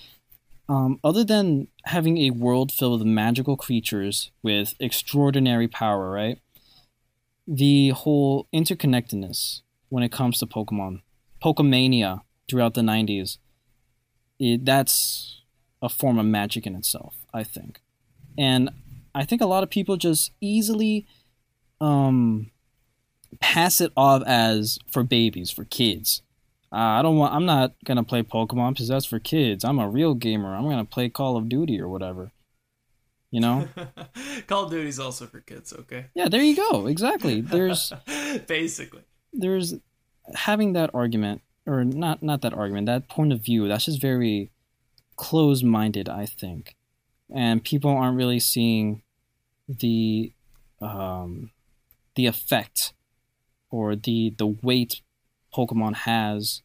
um, 0.70 1.00
other 1.04 1.26
than 1.26 1.68
having 1.96 2.18
a 2.18 2.30
world 2.46 2.72
filled 2.72 3.00
with 3.00 3.08
magical 3.26 3.58
creatures 3.66 4.32
with 4.48 4.68
extraordinary 4.80 5.68
power 5.68 6.06
right? 6.22 6.38
The 7.48 7.90
whole 7.90 8.48
interconnectedness 8.54 9.62
when 9.90 10.04
it 10.04 10.12
comes 10.20 10.38
to 10.40 10.46
pokemon 10.46 11.02
pokemania 11.44 12.22
throughout 12.48 12.74
the 12.76 12.82
90s 12.82 13.38
it, 14.40 14.64
that's 14.66 15.42
a 15.82 15.90
form 15.90 16.18
of 16.20 16.26
magic 16.26 16.66
in 16.68 16.76
itself 16.76 17.14
i 17.34 17.44
think. 17.44 17.82
And 18.38 18.70
i 19.15 19.24
think 19.25 19.41
a 19.41 19.46
lot 19.46 19.63
of 19.63 19.70
people 19.70 19.98
just 19.98 20.32
easily 20.41 21.06
um 21.80 22.50
pass 23.39 23.80
it 23.82 23.91
off 23.96 24.22
as 24.25 24.77
for 24.91 25.03
babies 25.03 25.50
for 25.51 25.63
kids. 25.63 26.22
Uh, 26.74 27.00
i 27.00 27.01
don't 27.01 27.18
want 27.18 27.34
i'm 27.34 27.46
not 27.46 27.74
gonna 27.86 28.03
play 28.03 28.24
pokemon 28.24 28.74
because 28.74 28.88
that's 28.88 29.06
for 29.06 29.20
kids. 29.20 29.63
I'm 29.63 29.80
a 29.80 29.89
real 29.89 30.13
gamer. 30.13 30.56
I'm 30.56 30.70
gonna 30.70 30.86
play 30.86 31.10
call 31.10 31.38
of 31.38 31.50
duty 31.50 31.80
or 31.82 31.88
whatever. 31.89 32.32
You 33.30 33.39
know? 33.39 33.70
Call 34.48 34.65
of 34.65 34.72
Duty's 34.72 35.00
also 35.00 35.25
for 35.25 35.39
kids, 35.39 35.72
okay? 35.72 36.08
yeah 36.13 36.27
there 36.27 36.41
you 36.44 36.53
go. 36.53 36.88
Exactly. 36.88 37.39
There's 37.56 37.94
basically. 38.46 39.03
there's 39.32 39.75
having 40.36 40.74
that 40.74 40.89
argument 40.94 41.41
or 41.65 41.86
not 41.86 42.22
not 42.22 42.41
that 42.41 42.53
argument 42.53 42.88
that 42.88 43.08
point 43.08 43.32
of 43.32 43.39
view 43.44 43.68
that's 43.68 43.86
just 43.86 44.01
very 44.01 44.51
close-minded 45.15 46.10
i 46.10 46.25
think 46.25 46.75
and 47.34 47.64
people 47.64 47.90
aren't 47.90 48.18
really 48.18 48.40
seeing 48.40 49.02
the 49.68 50.32
um 50.82 51.52
the 52.16 52.26
effect 52.26 52.94
or 53.70 53.96
the 53.96 54.34
the 54.38 54.48
weight 54.48 55.02
pokemon 55.56 55.96
has 55.96 56.62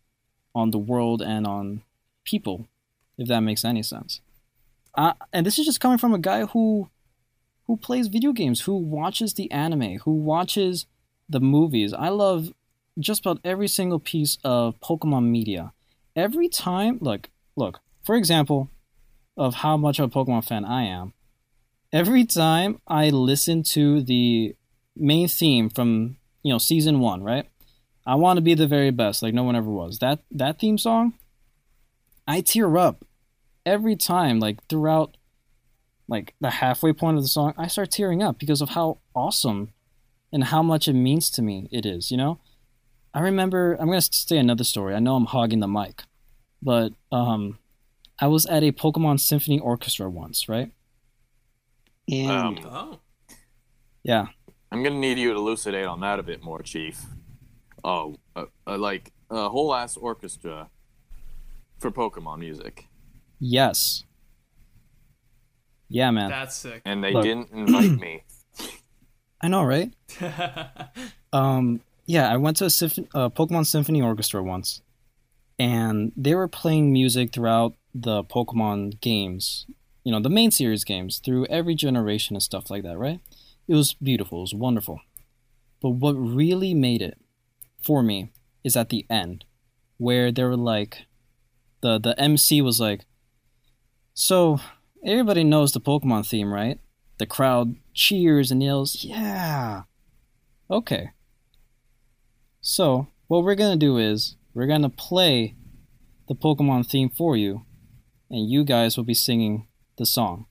on 0.55 0.71
the 0.71 0.79
world 0.79 1.23
and 1.23 1.47
on 1.47 1.83
people 2.25 2.67
if 3.19 3.29
that 3.29 3.41
makes 3.41 3.65
any 3.65 3.83
sense 3.83 4.21
uh, 4.95 5.13
and 5.31 5.45
this 5.45 5.59
is 5.59 5.67
just 5.67 5.81
coming 5.81 5.99
from 5.99 6.15
a 6.15 6.19
guy 6.19 6.47
who 6.47 6.89
who 7.67 7.77
plays 7.77 8.09
video 8.09 8.33
games 8.33 8.63
who 8.63 8.77
watches 8.77 9.35
the 9.35 9.51
anime 9.51 9.99
who 9.99 10.13
watches 10.13 10.87
the 11.29 11.41
movies 11.41 11.93
i 11.93 12.09
love 12.09 12.53
just 12.99 13.21
about 13.21 13.41
every 13.45 13.69
single 13.69 13.99
piece 13.99 14.39
of 14.45 14.79
Pokemon 14.81 15.27
media. 15.27 15.73
every 16.15 16.49
time, 16.49 16.97
look, 17.03 17.29
look, 17.57 17.81
for 18.03 18.17
example, 18.17 18.71
of 19.37 19.57
how 19.57 19.77
much 19.77 19.99
of 19.99 20.11
a 20.11 20.13
Pokemon 20.13 20.45
fan 20.45 20.65
I 20.65 20.85
am, 20.85 21.13
every 21.93 22.25
time 22.25 22.81
I 22.87 23.11
listen 23.11 23.63
to 23.65 24.03
the 24.03 24.55
main 24.97 25.29
theme 25.29 25.69
from, 25.69 26.17
you 26.43 26.53
know, 26.53 26.59
season 26.59 27.01
one, 27.01 27.23
right? 27.23 27.47
I 28.07 28.15
want 28.15 28.37
to 28.37 28.43
be 28.43 28.55
the 28.55 28.67
very 28.67 28.91
best, 28.91 29.23
like 29.23 29.35
no 29.35 29.43
one 29.43 29.57
ever 29.57 29.71
was. 29.71 29.99
That 29.99 30.21
that 30.31 30.61
theme 30.61 30.79
song, 30.79 31.15
I 32.27 32.41
tear 32.41 32.77
up 32.77 33.05
every 33.65 33.97
time, 33.97 34.39
like 34.39 34.67
throughout 34.69 35.17
like 36.09 36.35
the 36.41 36.51
halfway 36.51 36.93
point 36.93 37.17
of 37.17 37.25
the 37.25 37.29
song, 37.29 37.53
I 37.59 37.67
start 37.67 37.91
tearing 37.91 38.23
up 38.23 38.39
because 38.39 38.61
of 38.61 38.71
how 38.71 38.99
awesome 39.15 39.73
and 40.33 40.45
how 40.45 40.63
much 40.63 40.87
it 40.87 40.93
means 40.93 41.31
to 41.31 41.43
me 41.43 41.69
it 41.73 41.85
is, 41.85 42.11
you 42.11 42.17
know? 42.17 42.39
I 43.13 43.21
remember 43.21 43.75
I'm 43.75 43.89
gonna 43.89 44.01
say 44.03 44.39
another 44.39 44.65
story. 44.65 44.95
I 44.95 45.01
know 45.01 45.17
I'm 45.17 45.27
hogging 45.27 45.61
the 45.61 45.69
mic, 45.69 46.05
but 46.63 46.93
um 47.11 47.59
I 48.19 48.27
was 48.29 48.47
at 48.47 48.63
a 48.63 48.73
Pokemon 48.73 49.21
Symphony 49.21 49.59
Orchestra 49.61 50.09
once, 50.11 50.49
right? 50.49 50.73
And 52.11 52.31
Um, 52.31 52.59
Oh. 52.65 52.99
yeah, 54.03 54.27
I'm 54.73 54.83
gonna 54.83 54.99
need 54.99 55.19
you 55.19 55.33
to 55.33 55.39
elucidate 55.39 55.87
on 55.87 56.01
that 56.01 56.19
a 56.19 56.23
bit 56.23 56.43
more, 56.43 56.63
Chief. 56.63 57.05
Oh, 57.85 58.17
uh, 58.35 58.47
uh, 58.67 58.79
like 58.79 59.13
a 59.31 59.49
whole 59.49 59.75
ass 59.75 59.97
orchestra 59.97 60.71
for 61.79 61.91
Pokemon 61.91 62.39
music, 62.39 62.87
yes. 63.39 64.05
Yeah, 65.89 66.11
man. 66.11 66.31
That's 66.31 66.57
sick. 66.57 66.83
and 66.85 67.03
they 67.05 67.13
Look. 67.13 67.23
didn't 67.23 67.51
invite 67.53 68.01
me. 68.01 68.23
I 69.41 69.49
know, 69.49 69.63
right? 69.63 69.93
Um, 71.33 71.83
yeah, 72.07 72.33
I 72.33 72.39
went 72.39 72.57
to 72.59 72.65
a 72.65 72.71
symphony, 72.71 73.09
uh, 73.15 73.29
Pokemon 73.29 73.67
Symphony 73.67 74.01
Orchestra 74.01 74.43
once, 74.43 74.81
and 75.59 76.13
they 76.17 76.35
were 76.35 76.49
playing 76.49 76.93
music 76.95 77.33
throughout 77.33 77.75
the 78.03 78.25
Pokemon 78.25 79.01
games, 79.01 79.67
you 80.05 80.13
know, 80.13 80.21
the 80.21 80.29
main 80.29 80.51
series 80.51 80.85
games, 80.85 81.19
through 81.19 81.47
every 81.47 81.75
generation 81.75 82.37
and 82.37 82.43
stuff 82.43 82.71
like 82.71 82.83
that, 82.83 82.99
right? 82.99 83.21
It 83.69 83.75
was 83.75 83.95
beautiful, 83.95 84.39
it 84.39 84.43
was 84.43 84.55
wonderful. 84.55 85.01
But 85.81 85.91
what 85.91 86.15
really 86.15 86.75
made 86.75 87.03
it 87.03 87.19
for 87.83 88.03
me 88.03 88.33
is 88.65 88.77
at 88.77 88.89
the 88.89 89.07
end, 89.09 89.45
where 89.99 90.31
they 90.31 90.45
were 90.45 90.57
like, 90.57 91.07
the 91.81 91.99
the 91.99 92.19
MC 92.19 92.63
was 92.63 92.81
like, 92.81 93.05
so 94.15 94.61
everybody 95.05 95.45
knows 95.45 95.73
the 95.73 95.81
Pokemon 95.81 96.27
theme, 96.27 96.53
right? 96.53 96.81
The 97.19 97.27
crowd 97.27 97.77
cheers 97.95 98.51
and 98.51 98.63
yells, 98.63 99.05
yeah. 99.05 99.83
Okay. 100.71 101.11
So, 102.61 103.09
what 103.29 103.45
we're 103.45 103.55
to 103.73 103.77
do 103.77 103.97
is 103.97 104.37
we're 104.55 104.67
to 104.83 104.89
play 104.89 105.55
the 106.29 106.35
Pokemon 106.35 106.87
theme 106.89 107.11
for 107.11 107.37
you, 107.37 107.66
and 108.31 108.51
you 108.51 108.65
guys 108.65 108.97
will 108.97 109.05
be 109.05 109.15
singing 109.15 109.67
the 109.97 110.07
song. 110.07 110.47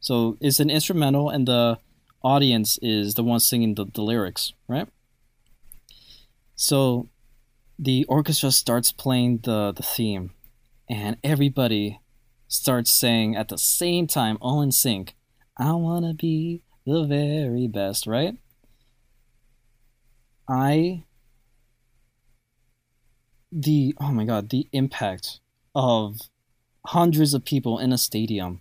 So, 0.00 0.36
it's 0.40 0.60
an 0.60 0.70
instrumental, 0.70 1.30
and 1.30 1.46
the 1.46 1.78
audience 2.22 2.78
is 2.82 3.14
the 3.14 3.22
one 3.22 3.40
singing 3.40 3.74
the, 3.74 3.86
the 3.86 4.02
lyrics, 4.02 4.52
right? 4.68 4.88
So, 6.54 7.08
the 7.78 8.04
orchestra 8.08 8.50
starts 8.50 8.92
playing 8.92 9.40
the, 9.44 9.72
the 9.72 9.82
theme, 9.82 10.32
and 10.88 11.16
everybody 11.22 12.00
starts 12.48 12.90
saying 12.90 13.34
at 13.34 13.48
the 13.48 13.58
same 13.58 14.06
time, 14.06 14.38
all 14.40 14.60
in 14.60 14.72
sync, 14.72 15.14
I 15.56 15.72
want 15.72 16.04
to 16.04 16.14
be 16.14 16.62
the 16.84 17.04
very 17.04 17.66
best, 17.66 18.06
right? 18.06 18.36
I 20.48 21.04
the 23.50 23.94
oh 24.00 24.12
my 24.12 24.24
god, 24.24 24.48
the 24.50 24.68
impact 24.72 25.40
of 25.74 26.20
hundreds 26.86 27.34
of 27.34 27.44
people 27.44 27.78
in 27.78 27.92
a 27.92 27.98
stadium 27.98 28.60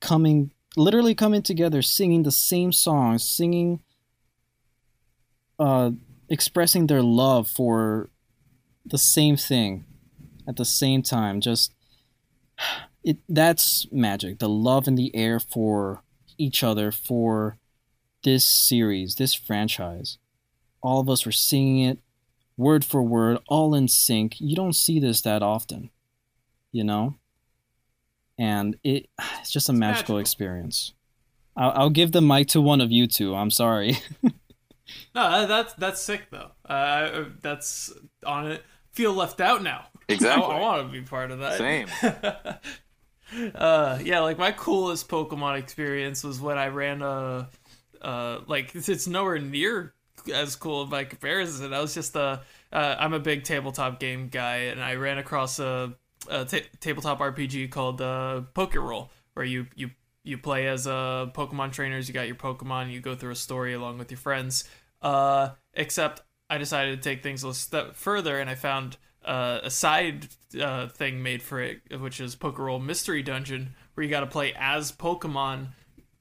coming 0.00 0.50
literally 0.76 1.14
coming 1.14 1.42
together 1.42 1.82
singing 1.82 2.22
the 2.22 2.32
same 2.32 2.72
songs, 2.72 3.28
singing 3.28 3.80
uh 5.58 5.90
expressing 6.28 6.86
their 6.86 7.02
love 7.02 7.48
for 7.48 8.10
the 8.84 8.98
same 8.98 9.36
thing 9.36 9.84
at 10.46 10.56
the 10.56 10.64
same 10.64 11.02
time. 11.02 11.40
Just 11.40 11.74
it 13.02 13.18
that's 13.28 13.86
magic. 13.92 14.38
The 14.38 14.48
love 14.48 14.86
in 14.88 14.94
the 14.94 15.14
air 15.14 15.40
for 15.40 16.02
each 16.36 16.62
other 16.62 16.92
for 16.92 17.58
this 18.24 18.44
series 18.44 19.16
this 19.16 19.34
franchise. 19.34 20.18
All 20.80 21.00
of 21.00 21.08
us 21.08 21.26
were 21.26 21.32
singing 21.32 21.84
it 21.84 21.98
word 22.56 22.84
for 22.84 23.02
word 23.02 23.38
all 23.48 23.74
in 23.74 23.88
sync. 23.88 24.40
You 24.40 24.56
don't 24.56 24.74
see 24.74 24.98
this 24.98 25.22
that 25.22 25.42
often 25.42 25.90
you 26.72 26.84
know 26.84 27.16
and 28.38 28.76
it 28.84 29.08
it's 29.40 29.50
just 29.50 29.68
a 29.68 29.72
It's 29.72 29.78
magical, 29.78 30.14
magical. 30.14 30.18
experience 30.18 30.94
I'll, 31.56 31.72
I'll 31.74 31.90
give 31.90 32.12
the 32.12 32.22
mic 32.22 32.48
to 32.48 32.60
one 32.60 32.80
of 32.80 32.90
you 32.92 33.06
two 33.06 33.34
i'm 33.34 33.50
sorry 33.50 33.98
No, 35.14 35.46
that's 35.46 35.74
that's 35.74 36.00
sick 36.00 36.28
though. 36.30 36.50
Uh, 36.64 37.24
that's 37.42 37.92
on 38.24 38.52
it. 38.52 38.64
Feel 38.92 39.12
left 39.12 39.40
out 39.40 39.62
now. 39.62 39.86
Exactly. 40.10 40.54
I, 40.54 40.60
want 40.60 40.86
to 40.86 40.90
be 40.90 41.02
part 41.02 41.30
of 41.30 41.40
that. 41.40 41.58
Same. 41.58 41.86
uh, 43.54 43.98
yeah, 44.02 44.20
like 44.20 44.38
my 44.38 44.52
coolest 44.52 45.06
Pokemon 45.06 45.58
experience 45.58 46.24
was 46.24 46.40
when 46.40 46.56
I 46.56 46.68
ran 46.68 47.02
a, 47.02 47.50
uh, 48.00 48.40
like 48.46 48.74
it's, 48.74 48.88
it's 48.88 49.06
nowhere 49.06 49.38
near 49.38 49.92
as 50.32 50.56
cool 50.56 50.86
by 50.86 51.04
comparison. 51.04 51.74
I 51.74 51.80
was 51.80 51.92
just 51.92 52.16
a, 52.16 52.40
uh, 52.72 52.96
I'm 52.98 53.12
a 53.12 53.20
big 53.20 53.44
tabletop 53.44 54.00
game 54.00 54.28
guy, 54.28 54.56
and 54.72 54.82
I 54.82 54.94
ran 54.94 55.18
across 55.18 55.58
a, 55.58 55.92
a 56.28 56.44
tabletop 56.44 57.18
RPG 57.18 57.70
called 57.70 58.00
uh, 58.00 58.42
Pokérole, 58.54 59.08
where 59.34 59.46
you 59.46 59.66
you 59.74 59.90
you 60.24 60.38
play 60.38 60.66
as 60.66 60.86
uh, 60.86 61.26
Pokemon 61.32 61.72
trainers. 61.72 62.08
You 62.08 62.14
got 62.14 62.26
your 62.26 62.36
Pokemon. 62.36 62.92
You 62.92 63.00
go 63.00 63.14
through 63.14 63.32
a 63.32 63.36
story 63.36 63.74
along 63.74 63.98
with 63.98 64.10
your 64.10 64.18
friends. 64.18 64.64
Uh, 65.00 65.50
except 65.74 66.22
I 66.50 66.58
decided 66.58 67.02
to 67.02 67.08
take 67.08 67.22
things 67.22 67.44
a 67.44 67.54
step 67.54 67.94
further, 67.94 68.38
and 68.40 68.50
I 68.50 68.54
found 68.54 68.96
uh, 69.24 69.60
a 69.62 69.70
side 69.70 70.28
uh, 70.60 70.88
thing 70.88 71.22
made 71.22 71.42
for 71.42 71.60
it, 71.60 72.00
which 72.00 72.20
is 72.20 72.36
Pokérole 72.36 72.82
Mystery 72.82 73.22
Dungeon, 73.22 73.74
where 73.94 74.04
you 74.04 74.10
got 74.10 74.20
to 74.20 74.26
play 74.26 74.54
as 74.58 74.92
Pokemon, 74.92 75.68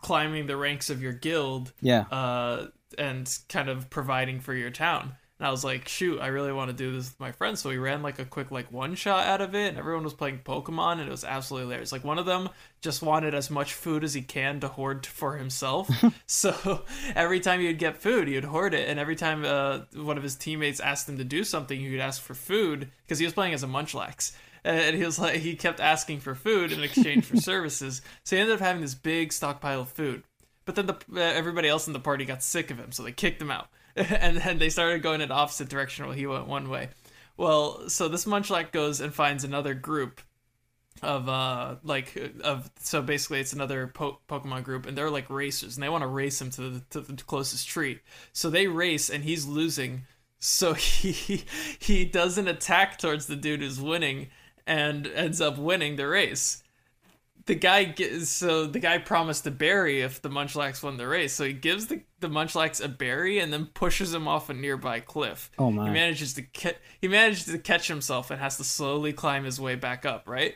climbing 0.01 0.45
the 0.47 0.57
ranks 0.57 0.89
of 0.89 1.01
your 1.01 1.13
guild, 1.13 1.73
yeah 1.81 2.01
uh, 2.11 2.67
and 2.97 3.37
kind 3.49 3.69
of 3.69 3.89
providing 3.89 4.39
for 4.39 4.53
your 4.53 4.71
town. 4.71 5.13
And 5.39 5.47
I 5.47 5.51
was 5.51 5.63
like, 5.63 5.87
shoot, 5.87 6.19
I 6.19 6.27
really 6.27 6.51
want 6.51 6.69
to 6.69 6.75
do 6.75 6.91
this 6.91 7.09
with 7.09 7.19
my 7.19 7.31
friends. 7.31 7.61
So 7.61 7.69
we 7.69 7.77
ran 7.77 8.01
like 8.01 8.17
a 8.17 8.25
quick 8.25 8.49
like 8.49 8.71
one 8.71 8.95
shot 8.95 9.27
out 9.27 9.39
of 9.39 9.53
it, 9.53 9.69
and 9.69 9.77
everyone 9.77 10.03
was 10.03 10.13
playing 10.13 10.39
Pokemon, 10.39 10.93
and 10.93 11.01
it 11.01 11.11
was 11.11 11.23
absolutely 11.23 11.67
hilarious. 11.67 11.91
Like 11.91 12.03
one 12.03 12.17
of 12.17 12.25
them 12.25 12.49
just 12.81 13.03
wanted 13.03 13.35
as 13.35 13.51
much 13.51 13.73
food 13.73 14.03
as 14.03 14.15
he 14.15 14.21
can 14.21 14.59
to 14.61 14.67
hoard 14.67 15.05
for 15.05 15.37
himself. 15.37 15.89
so 16.25 16.83
every 17.15 17.39
time 17.39 17.59
he 17.59 17.67
would 17.67 17.77
get 17.77 17.97
food, 17.97 18.27
he 18.27 18.35
would 18.35 18.45
hoard 18.45 18.73
it, 18.73 18.89
and 18.89 18.99
every 18.99 19.15
time 19.15 19.45
uh, 19.45 19.81
one 19.93 20.17
of 20.17 20.23
his 20.23 20.35
teammates 20.35 20.79
asked 20.79 21.07
him 21.07 21.17
to 21.19 21.23
do 21.23 21.43
something, 21.43 21.79
he 21.79 21.91
would 21.91 21.99
ask 21.99 22.21
for 22.21 22.33
food 22.33 22.89
because 23.03 23.19
he 23.19 23.25
was 23.25 23.33
playing 23.33 23.53
as 23.53 23.63
a 23.63 23.67
Munchlax. 23.67 24.31
And 24.63 24.97
he 24.97 25.05
was 25.05 25.17
like, 25.17 25.39
he 25.39 25.55
kept 25.55 25.79
asking 25.79 26.19
for 26.19 26.35
food 26.35 26.73
in 26.73 26.83
exchange 26.83 27.25
for 27.25 27.37
services. 27.37 28.01
So 28.23 28.35
he 28.35 28.41
ended 28.41 28.55
up 28.55 28.59
having 28.59 28.81
this 28.81 28.95
big 28.95 29.31
stockpile 29.31 29.81
of 29.81 29.89
food. 29.89 30.23
But 30.65 30.75
then 30.75 30.87
the 30.87 30.95
uh, 31.15 31.19
everybody 31.19 31.69
else 31.69 31.87
in 31.87 31.93
the 31.93 31.99
party 31.99 32.25
got 32.25 32.43
sick 32.43 32.69
of 32.69 32.77
him, 32.77 32.91
so 32.91 33.01
they 33.01 33.13
kicked 33.13 33.41
him 33.41 33.49
out, 33.49 33.69
and 34.19 34.37
then 34.37 34.59
they 34.59 34.69
started 34.69 35.01
going 35.01 35.21
in 35.21 35.31
opposite 35.31 35.69
direction 35.69 36.05
while 36.05 36.13
he 36.13 36.27
went 36.27 36.47
one 36.47 36.69
way. 36.69 36.89
Well, 37.35 37.89
so 37.89 38.07
this 38.07 38.25
Munchlax 38.25 38.71
goes 38.71 39.01
and 39.01 39.13
finds 39.13 39.43
another 39.43 39.73
group 39.73 40.21
of 41.03 41.29
uh 41.29 41.75
like 41.83 42.33
of 42.43 42.71
so 42.79 43.03
basically 43.03 43.39
it's 43.39 43.53
another 43.53 43.87
po- 43.87 44.19
Pokemon 44.29 44.63
group, 44.63 44.85
and 44.85 44.97
they're 44.97 45.09
like 45.09 45.29
racers, 45.29 45.75
and 45.75 45.83
they 45.83 45.89
want 45.89 46.03
to 46.03 46.07
race 46.07 46.39
him 46.39 46.51
to 46.51 46.61
the 46.69 46.79
to 46.91 47.01
the 47.01 47.13
closest 47.23 47.67
tree. 47.67 47.99
So 48.33 48.49
they 48.49 48.67
race, 48.67 49.09
and 49.09 49.23
he's 49.23 49.45
losing. 49.45 50.03
So 50.39 50.73
he 50.75 51.43
he 51.79 52.05
does 52.05 52.37
an 52.37 52.47
attack 52.47 52.97
towards 52.97 53.27
the 53.27 53.35
dude 53.35 53.61
who's 53.61 53.81
winning, 53.81 54.29
and 54.65 55.07
ends 55.07 55.41
up 55.41 55.57
winning 55.57 55.95
the 55.95 56.07
race 56.07 56.63
the 57.47 57.55
guy 57.55 57.85
gets 57.85 58.29
so 58.29 58.67
the 58.67 58.79
guy 58.79 58.97
promised 58.97 59.47
a 59.47 59.51
berry 59.51 60.01
if 60.01 60.21
the 60.21 60.29
Munchlax 60.29 60.83
won 60.83 60.97
the 60.97 61.07
race. 61.07 61.33
So 61.33 61.45
he 61.45 61.53
gives 61.53 61.87
the 61.87 62.01
the 62.19 62.29
Munchlax 62.29 62.83
a 62.83 62.87
berry 62.87 63.39
and 63.39 63.51
then 63.51 63.67
pushes 63.73 64.13
him 64.13 64.27
off 64.27 64.49
a 64.49 64.53
nearby 64.53 64.99
cliff. 64.99 65.49
Oh, 65.57 65.71
my! 65.71 65.87
He 65.87 65.93
manages 65.93 66.33
to 66.35 66.43
ca- 66.43 66.77
he 67.01 67.07
manages 67.07 67.45
to 67.45 67.57
catch 67.57 67.87
himself 67.87 68.29
and 68.29 68.39
has 68.39 68.57
to 68.57 68.63
slowly 68.63 69.13
climb 69.13 69.45
his 69.45 69.59
way 69.59 69.75
back 69.75 70.05
up. 70.05 70.27
Right. 70.27 70.55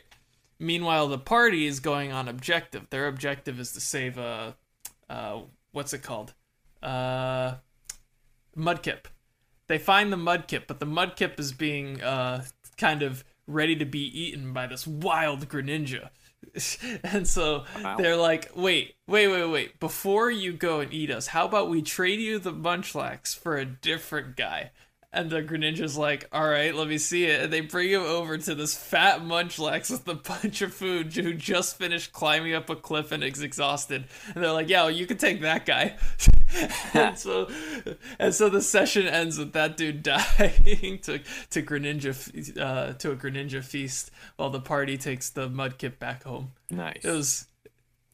Meanwhile, 0.58 1.08
the 1.08 1.18
party 1.18 1.66
is 1.66 1.80
going 1.80 2.12
on 2.12 2.28
objective. 2.28 2.88
Their 2.90 3.08
objective 3.08 3.58
is 3.58 3.72
to 3.72 3.80
save 3.80 4.18
uh 4.18 4.52
uh 5.08 5.40
what's 5.72 5.92
it 5.94 6.02
called 6.02 6.34
uh 6.82 7.54
Mudkip. 8.56 9.06
They 9.66 9.78
find 9.78 10.12
the 10.12 10.18
Mudkip, 10.18 10.66
but 10.66 10.78
the 10.78 10.86
Mudkip 10.86 11.40
is 11.40 11.52
being 11.52 12.02
uh 12.02 12.44
kind 12.76 13.02
of 13.02 13.24
ready 13.46 13.76
to 13.76 13.86
be 13.86 14.00
eaten 14.00 14.52
by 14.52 14.66
this 14.66 14.86
wild 14.86 15.48
Greninja. 15.48 16.10
and 17.04 17.26
so 17.26 17.64
Wow. 17.82 17.96
they're 17.96 18.16
like, 18.16 18.50
wait, 18.54 18.94
wait, 19.06 19.28
wait, 19.28 19.46
wait. 19.46 19.80
Before 19.80 20.30
you 20.30 20.52
go 20.52 20.80
and 20.80 20.92
eat 20.92 21.10
us, 21.10 21.28
how 21.28 21.46
about 21.46 21.68
we 21.70 21.82
trade 21.82 22.20
you 22.20 22.38
the 22.38 22.52
Munchlax 22.52 23.36
for 23.36 23.56
a 23.56 23.64
different 23.64 24.36
guy? 24.36 24.70
And 25.14 25.28
the 25.28 25.42
Greninja's 25.42 25.98
like, 25.98 26.26
all 26.32 26.48
right, 26.48 26.74
let 26.74 26.88
me 26.88 26.96
see 26.96 27.26
it. 27.26 27.42
And 27.42 27.52
they 27.52 27.60
bring 27.60 27.90
him 27.90 28.00
over 28.00 28.38
to 28.38 28.54
this 28.54 28.74
fat 28.74 29.20
Munchlax 29.20 29.90
with 29.90 30.08
a 30.08 30.14
bunch 30.42 30.62
of 30.62 30.72
food 30.72 31.12
who 31.14 31.34
just 31.34 31.76
finished 31.76 32.12
climbing 32.12 32.54
up 32.54 32.70
a 32.70 32.76
cliff 32.76 33.12
and 33.12 33.22
is 33.22 33.42
exhausted. 33.42 34.04
And 34.34 34.42
they're 34.42 34.52
like, 34.52 34.70
yeah, 34.70 34.82
well, 34.84 34.90
you 34.90 35.06
can 35.06 35.18
take 35.18 35.42
that 35.42 35.66
guy. 35.66 35.96
and 36.94 37.18
so 37.18 37.48
and 38.18 38.34
so 38.34 38.48
the 38.48 38.60
session 38.60 39.06
ends 39.06 39.38
with 39.38 39.52
that 39.52 39.76
dude 39.76 40.02
dying 40.02 40.98
to 41.02 41.20
to 41.50 41.62
Greninja 41.62 42.58
uh, 42.58 42.92
to 42.94 43.10
a 43.12 43.16
Greninja 43.16 43.62
feast 43.62 44.10
while 44.36 44.50
the 44.50 44.60
party 44.60 44.96
takes 44.96 45.30
the 45.30 45.48
Mudkip 45.48 45.98
back 45.98 46.24
home. 46.24 46.52
Nice. 46.70 47.04
It 47.04 47.10
was 47.10 47.46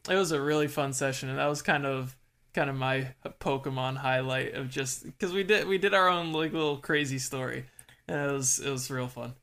it 0.08 0.14
was 0.14 0.32
a 0.32 0.40
really 0.40 0.68
fun 0.68 0.92
session, 0.92 1.28
and 1.28 1.38
that 1.38 1.46
was 1.46 1.62
kind 1.62 1.86
of 1.86 2.16
kind 2.54 2.70
of 2.70 2.76
my 2.76 3.08
Pokemon 3.40 3.96
highlight 3.98 4.54
of 4.54 4.68
just 4.68 5.04
because 5.04 5.32
we 5.32 5.42
did 5.42 5.66
we 5.66 5.78
did 5.78 5.94
our 5.94 6.08
own 6.08 6.32
like 6.32 6.52
little 6.52 6.78
crazy 6.78 7.18
story, 7.18 7.64
and 8.06 8.30
it 8.30 8.32
was 8.32 8.58
it 8.58 8.70
was 8.70 8.90
real 8.90 9.08
fun. 9.08 9.34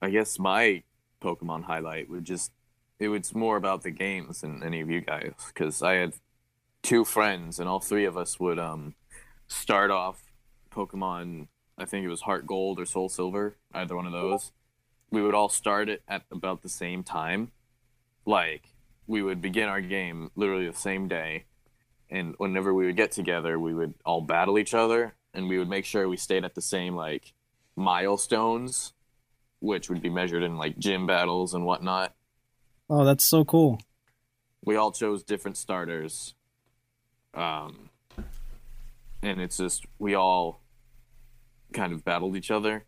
I 0.00 0.10
guess 0.10 0.38
my 0.38 0.82
Pokemon 1.22 1.64
highlight 1.64 2.08
would 2.08 2.24
just 2.24 2.52
it 2.98 3.08
was 3.08 3.34
more 3.34 3.56
about 3.56 3.82
the 3.82 3.90
games 3.90 4.40
than 4.40 4.62
any 4.62 4.80
of 4.80 4.90
you 4.90 5.00
guys 5.00 5.34
because 5.48 5.82
I 5.82 5.94
had 5.94 6.14
two 6.82 7.04
friends 7.04 7.58
and 7.58 7.68
all 7.68 7.80
three 7.80 8.04
of 8.04 8.16
us 8.16 8.38
would 8.40 8.58
um 8.58 8.94
start 9.46 9.90
off 9.90 10.22
Pokemon. 10.70 11.48
I 11.76 11.84
think 11.84 12.04
it 12.04 12.08
was 12.08 12.22
Heart 12.22 12.46
Gold 12.46 12.80
or 12.80 12.86
Soul 12.86 13.08
Silver, 13.08 13.56
either 13.72 13.96
one 13.96 14.06
of 14.06 14.12
those. 14.12 14.52
We 15.10 15.22
would 15.22 15.34
all 15.34 15.48
start 15.48 15.88
it 15.88 16.02
at 16.08 16.22
about 16.30 16.62
the 16.62 16.68
same 16.68 17.02
time. 17.02 17.52
Like 18.26 18.74
we 19.06 19.22
would 19.22 19.40
begin 19.40 19.68
our 19.68 19.80
game 19.80 20.30
literally 20.36 20.68
the 20.68 20.76
same 20.76 21.08
day, 21.08 21.44
and 22.10 22.34
whenever 22.38 22.74
we 22.74 22.86
would 22.86 22.96
get 22.96 23.12
together, 23.12 23.58
we 23.58 23.74
would 23.74 23.94
all 24.04 24.20
battle 24.20 24.58
each 24.58 24.74
other, 24.74 25.14
and 25.32 25.48
we 25.48 25.58
would 25.58 25.68
make 25.68 25.84
sure 25.84 26.08
we 26.08 26.16
stayed 26.16 26.44
at 26.44 26.54
the 26.54 26.62
same 26.62 26.94
like 26.94 27.32
milestones, 27.74 28.92
which 29.60 29.88
would 29.88 30.02
be 30.02 30.10
measured 30.10 30.42
in 30.42 30.56
like 30.56 30.78
gym 30.78 31.06
battles 31.06 31.54
and 31.54 31.64
whatnot. 31.64 32.14
Oh, 32.90 33.04
that's 33.04 33.24
so 33.24 33.44
cool. 33.44 33.80
We 34.64 34.76
all 34.76 34.92
chose 34.92 35.22
different 35.22 35.56
starters, 35.56 36.34
um, 37.34 37.90
and 39.22 39.40
it's 39.40 39.56
just 39.56 39.84
we 39.98 40.14
all 40.14 40.62
kind 41.72 41.92
of 41.92 42.04
battled 42.04 42.36
each 42.36 42.50
other 42.50 42.84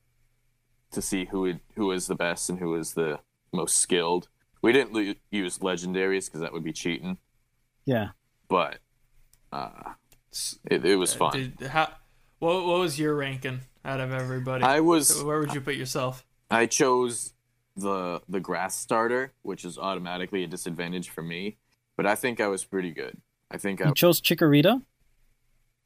to 0.92 1.02
see 1.02 1.26
who 1.26 1.42
would, 1.42 1.60
who 1.76 1.86
was 1.86 2.06
the 2.06 2.14
best 2.14 2.48
and 2.50 2.58
who 2.58 2.70
was 2.70 2.94
the 2.94 3.18
most 3.52 3.78
skilled. 3.78 4.28
We 4.62 4.72
didn't 4.72 4.92
lo- 4.92 5.14
use 5.30 5.58
legendaries 5.58 6.26
because 6.26 6.40
that 6.40 6.52
would 6.52 6.64
be 6.64 6.72
cheating, 6.72 7.18
Yeah. 7.86 8.08
but 8.48 8.78
uh, 9.52 9.94
it, 10.70 10.84
it 10.84 10.96
was 10.96 11.14
fun. 11.14 11.32
Did, 11.58 11.68
how, 11.68 11.92
what 12.38 12.66
what 12.66 12.80
was 12.80 12.98
your 12.98 13.14
ranking 13.14 13.60
out 13.84 14.00
of 14.00 14.12
everybody? 14.12 14.64
I 14.64 14.80
was 14.80 15.22
Where 15.22 15.40
would 15.40 15.54
you 15.54 15.60
put 15.60 15.74
yourself? 15.76 16.24
I 16.50 16.66
chose 16.66 17.32
the 17.76 18.20
the 18.28 18.40
grass 18.40 18.76
starter, 18.76 19.32
which 19.42 19.64
is 19.64 19.78
automatically 19.78 20.44
a 20.44 20.46
disadvantage 20.46 21.08
for 21.08 21.22
me, 21.22 21.58
but 21.96 22.06
I 22.06 22.14
think 22.14 22.40
I 22.40 22.48
was 22.48 22.64
pretty 22.64 22.90
good. 22.92 23.16
I 23.50 23.56
think 23.58 23.84
I 23.84 23.90
chose 23.92 24.20
Chikorita? 24.20 24.82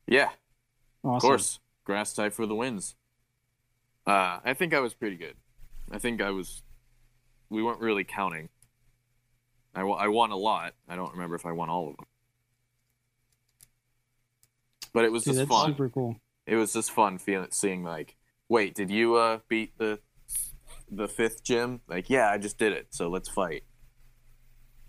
yeah, 0.06 0.30
Awesome. 1.02 1.16
of 1.16 1.22
course, 1.22 1.60
grass 1.84 2.12
type 2.12 2.32
for 2.32 2.46
the 2.46 2.54
wins. 2.54 2.94
Uh, 4.06 4.38
I 4.44 4.52
think 4.54 4.74
I 4.74 4.80
was 4.80 4.92
pretty 4.94 5.16
good. 5.16 5.34
I 5.90 5.98
think 5.98 6.20
I 6.20 6.30
was. 6.30 6.62
We 7.48 7.62
weren't 7.62 7.80
really 7.80 8.04
counting. 8.04 8.48
I, 9.74 9.80
I 9.82 10.08
won 10.08 10.30
a 10.30 10.36
lot. 10.36 10.74
I 10.88 10.94
don't 10.96 11.12
remember 11.12 11.34
if 11.36 11.46
I 11.46 11.52
won 11.52 11.68
all 11.70 11.88
of 11.90 11.96
them, 11.96 12.06
but 14.92 15.04
it 15.04 15.12
was 15.12 15.24
Dude, 15.24 15.34
just 15.36 15.48
fun. 15.48 15.70
super 15.70 15.88
cool. 15.88 16.16
it 16.46 16.56
was 16.56 16.72
just 16.72 16.90
fun 16.90 17.18
feeling 17.18 17.48
seeing 17.50 17.82
like 17.82 18.16
wait 18.48 18.74
did 18.74 18.90
you 18.90 19.14
uh 19.16 19.38
beat 19.48 19.76
the 19.78 19.98
the 20.90 21.08
fifth 21.08 21.42
gym 21.42 21.80
like 21.88 22.08
yeah 22.10 22.30
i 22.30 22.38
just 22.38 22.58
did 22.58 22.72
it 22.72 22.86
so 22.90 23.08
let's 23.08 23.28
fight 23.28 23.64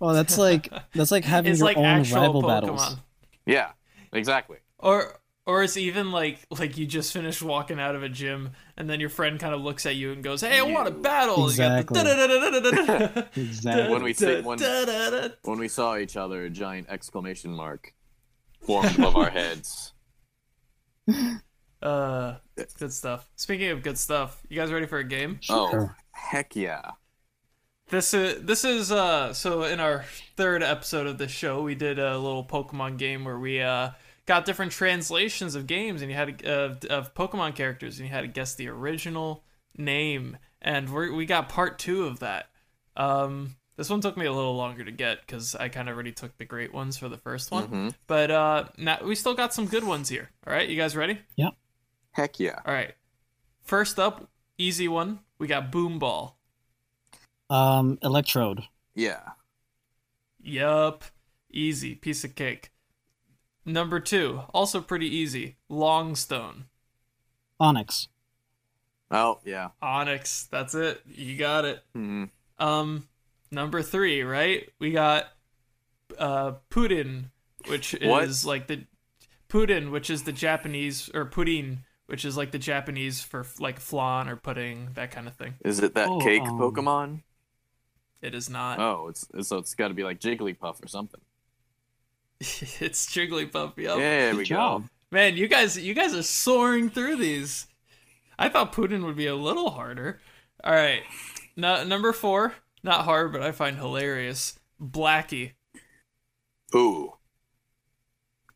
Oh, 0.09 0.13
that's 0.13 0.37
like 0.37 0.69
that's 0.93 1.11
like 1.11 1.23
having 1.25 1.51
It's 1.51 1.59
your 1.59 1.67
like 1.67 1.77
own 1.77 1.83
rival 2.03 2.41
Pokemon. 2.43 2.47
battles. 2.47 2.97
yeah 3.45 3.71
exactly 4.13 4.57
Or 4.79 5.19
or 5.47 5.63
it's 5.63 5.77
even 5.77 6.11
like 6.11 6.39
like 6.49 6.77
you 6.77 6.85
just 6.87 7.13
finished 7.13 7.41
walking 7.41 7.79
out 7.79 7.95
of 7.95 8.01
a 8.03 8.09
gym 8.09 8.51
and 8.77 8.89
then 8.89 8.99
your 8.99 9.09
friend 9.09 9.39
kind 9.39 9.53
of 9.53 9.61
looks 9.61 9.85
at 9.85 9.95
you 9.95 10.11
and 10.11 10.23
goes, 10.23 10.41
"Hey, 10.41 10.57
I 10.59 10.63
want 10.63 10.87
a 10.87 10.91
battle." 10.91 11.45
Exactly. 11.45 11.99
You 11.99 12.03
got 12.05 12.23
the 12.63 13.27
Exactly. 13.35 13.89
when 13.93 14.03
we 14.03 14.13
say 14.13 14.41
when, 14.41 14.59
when 15.43 15.59
we 15.59 15.67
saw 15.67 15.97
each 15.97 16.17
other 16.17 16.45
a 16.45 16.49
giant 16.49 16.87
exclamation 16.89 17.51
mark 17.53 17.93
formed 18.65 18.97
above 18.97 19.15
our 19.15 19.29
heads 19.29 19.93
Uh, 21.81 22.37
good 22.79 22.91
stuff. 22.91 23.29
Speaking 23.35 23.69
of 23.69 23.83
good 23.83 23.97
stuff, 23.97 24.41
you 24.49 24.55
guys 24.57 24.71
ready 24.71 24.87
for 24.87 24.97
a 24.97 25.03
game? 25.03 25.39
oh 25.49 25.89
heck 26.11 26.55
yeah 26.55 26.91
This 27.89 28.13
is 28.15 28.43
this 28.43 28.65
is 28.65 28.91
uh 28.91 29.33
so 29.33 29.63
in 29.63 29.79
our 29.79 30.05
third 30.35 30.63
episode 30.63 31.05
of 31.07 31.17
the 31.17 31.27
show 31.27 31.61
we 31.61 31.75
did 31.75 31.99
a 31.99 32.17
little 32.17 32.43
Pokemon 32.43 32.97
game 32.97 33.23
where 33.25 33.37
we 33.37 33.61
uh 33.61 33.91
got 34.25 34.45
different 34.45 34.71
translations 34.71 35.53
of 35.53 35.67
games 35.67 36.01
and 36.01 36.09
you 36.09 36.17
had 36.17 36.39
to, 36.39 36.51
uh, 36.51 36.75
of 36.89 37.13
Pokemon 37.13 37.53
characters 37.55 37.99
and 37.99 38.07
you 38.07 38.13
had 38.13 38.21
to 38.21 38.27
guess 38.27 38.55
the 38.55 38.67
original 38.69 39.43
name 39.77 40.37
and 40.61 40.89
we 40.91 41.11
we 41.11 41.25
got 41.27 41.47
part 41.47 41.77
two 41.77 42.05
of 42.05 42.19
that. 42.19 42.47
Um, 42.97 43.55
this 43.77 43.89
one 43.89 44.01
took 44.01 44.17
me 44.17 44.25
a 44.25 44.33
little 44.33 44.55
longer 44.55 44.83
to 44.83 44.91
get 44.91 45.19
because 45.21 45.53
I 45.53 45.69
kind 45.69 45.87
of 45.87 45.93
already 45.95 46.11
took 46.13 46.35
the 46.37 46.45
great 46.45 46.73
ones 46.73 46.97
for 46.97 47.07
the 47.09 47.17
first 47.17 47.51
one, 47.51 47.67
Mhm. 47.67 47.93
but 48.07 48.31
uh, 48.31 48.63
now 48.77 48.99
we 49.03 49.13
still 49.15 49.33
got 49.35 49.53
some 49.53 49.67
good 49.67 49.83
ones 49.83 50.09
here. 50.09 50.31
All 50.47 50.53
right, 50.53 50.67
you 50.67 50.77
guys 50.77 50.95
ready? 50.95 51.19
Yeah. 51.35 51.49
Heck 52.13 52.39
yeah 52.39 52.61
All 52.65 52.73
right. 52.73 52.95
First 53.61 53.99
up, 53.99 54.29
easy 54.57 54.87
one. 54.87 55.19
We 55.37 55.47
got 55.47 55.71
Boom 55.71 55.99
Ball. 55.99 56.39
Um, 57.49 57.97
Electrode. 58.01 58.63
yeah 58.95 59.21
Yup. 60.41 61.03
Easy. 61.51 61.95
Piece 61.95 62.23
of 62.23 62.35
cake. 62.35 62.71
Number 63.65 63.99
two, 63.99 64.41
also 64.53 64.79
pretty 64.81 65.07
easy. 65.07 65.55
Longstone. 65.69 66.65
Onyx. 67.59 68.09
oh 69.11 69.39
yeah 69.45 69.69
Onyx. 69.81 70.47
That's 70.51 70.75
it. 70.75 71.01
You 71.07 71.37
got 71.37 71.65
it. 71.65 71.83
Mhm. 71.95 72.29
Um, 72.59 73.07
number 73.51 73.81
three, 73.81 74.21
right? 74.23 74.69
We 74.79 74.91
got 74.91 75.27
uh 76.19 76.53
Putin, 76.69 77.31
which 77.67 77.93
is 77.95 78.43
What? 78.43 78.47
like 78.49 78.67
the 78.67 78.85
Putin, 79.49 79.91
which 79.91 80.09
is 80.09 80.23
the 80.23 80.31
Japanese 80.31 81.09
or 81.13 81.25
pudding, 81.25 81.79
which 82.07 82.25
is 82.25 82.35
like 82.37 82.51
the 82.51 82.59
Japanese 82.59 83.21
for 83.21 83.45
like 83.59 83.79
flan 83.79 84.27
or 84.29 84.35
pudding, 84.35 84.89
that 84.93 85.11
kind 85.11 85.27
of 85.27 85.35
thing. 85.35 85.55
is 85.63 85.79
it 85.79 85.95
that 85.95 86.09
Oh, 86.09 86.19
cake 86.19 86.41
um, 86.43 86.59
pokemon 86.59 87.21
It 88.21 88.33
is 88.35 88.49
not. 88.49 88.79
oh 88.79 89.07
it's 89.09 89.27
so 89.47 89.57
it's 89.57 89.73
got 89.75 89.89
to 89.89 89.93
be 89.93 90.03
like 90.03 90.19
jigglypuff 90.19 90.83
or 90.83 90.87
something 90.87 91.21
it's 92.39 93.05
Jigglypuff. 93.07 93.77
Yep. 93.77 93.97
yeah 93.99 94.31
Good 94.31 94.37
we 94.37 94.43
job. 94.43 94.81
go 94.83 94.89
Man, 95.11 95.37
you 95.37 95.47
guys, 95.47 95.77
you 95.77 95.93
guys 95.93 96.13
are 96.13 96.23
soaring 96.23 96.89
through 96.89 97.15
these. 97.17 97.67
I 98.37 98.49
thought 98.49 98.73
Putin 98.73 99.05
would 99.05 99.15
be 99.15 99.27
a 99.27 99.35
little 99.35 99.69
harder. 99.69 100.19
All 100.63 100.73
right, 100.73 101.03
no, 101.55 101.83
number 101.85 102.11
four, 102.11 102.55
not 102.83 103.05
hard, 103.05 103.31
but 103.31 103.41
I 103.41 103.51
find 103.53 103.77
hilarious. 103.77 104.59
Blackie. 104.81 105.51
Ooh. 106.75 107.13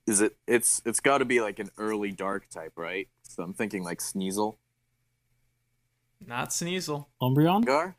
Is 0.07 0.19
it? 0.19 0.35
It's 0.47 0.81
it's 0.85 0.99
got 0.99 1.19
to 1.19 1.25
be 1.25 1.39
like 1.39 1.59
an 1.59 1.69
early 1.77 2.11
dark 2.11 2.49
type, 2.49 2.73
right? 2.75 3.07
So 3.23 3.43
I'm 3.43 3.53
thinking 3.53 3.83
like 3.83 3.99
Sneasel, 3.99 4.57
Not 6.25 6.49
Sneasel. 6.49 7.05
Umbreon. 7.21 7.63
Gar, 7.63 7.95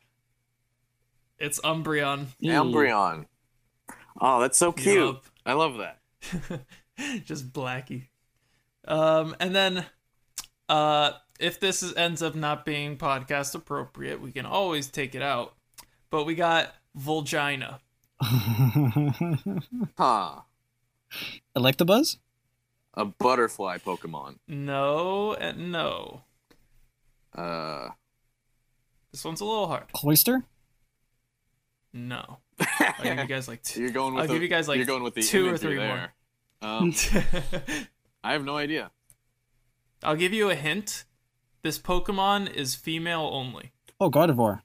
It's 1.41 1.59
Umbreon. 1.61 2.27
Umbreon. 2.43 3.25
Oh, 4.19 4.39
that's 4.41 4.59
so 4.59 4.71
cute. 4.71 4.95
Yup. 4.95 5.23
I 5.43 5.53
love 5.53 5.79
that. 5.79 5.99
Just 7.25 7.51
Blackie. 7.51 8.09
Um, 8.87 9.35
and 9.39 9.55
then, 9.55 9.85
uh, 10.69 11.13
if 11.39 11.59
this 11.59 11.81
is, 11.81 11.95
ends 11.95 12.21
up 12.21 12.35
not 12.35 12.63
being 12.63 12.95
podcast 12.95 13.55
appropriate, 13.55 14.21
we 14.21 14.31
can 14.31 14.45
always 14.45 14.87
take 14.87 15.15
it 15.15 15.23
out. 15.23 15.55
But 16.11 16.25
we 16.25 16.35
got 16.35 16.75
Volgina. 16.97 17.79
Huh. 19.97 20.41
Electabuzz. 21.57 22.17
A 22.93 23.05
butterfly 23.05 23.79
Pokemon. 23.79 24.35
No 24.47 25.33
and 25.33 25.71
no. 25.71 26.21
Uh. 27.35 27.89
This 29.11 29.25
one's 29.25 29.41
a 29.41 29.45
little 29.45 29.67
hard. 29.67 29.91
Cloyster. 29.93 30.43
No. 31.93 32.37
I'll 32.59 33.03
give 33.03 33.17
you 33.19 33.25
guys 33.25 33.47
like 33.47 33.63
two. 33.63 33.81
You're 33.81 33.91
going 33.91 34.13
with 34.13 34.21
I'll 34.21 34.27
the, 34.27 34.33
give 34.33 34.43
you 34.43 34.47
guys, 34.47 34.67
like, 34.67 34.77
you're 34.77 34.85
going 34.85 35.03
with 35.03 35.15
the 35.15 35.21
two 35.21 35.47
or 35.49 35.57
three 35.57 35.75
there. 35.75 36.13
Um, 36.63 36.93
I 38.23 38.33
have 38.33 38.45
no 38.45 38.55
idea. 38.55 38.91
I'll 40.03 40.15
give 40.15 40.31
you 40.31 40.51
a 40.51 40.53
hint. 40.53 41.05
This 41.63 41.79
Pokemon 41.79 42.53
is 42.53 42.75
female 42.75 43.27
only. 43.33 43.71
Oh, 43.99 44.11
Gardevoir. 44.11 44.61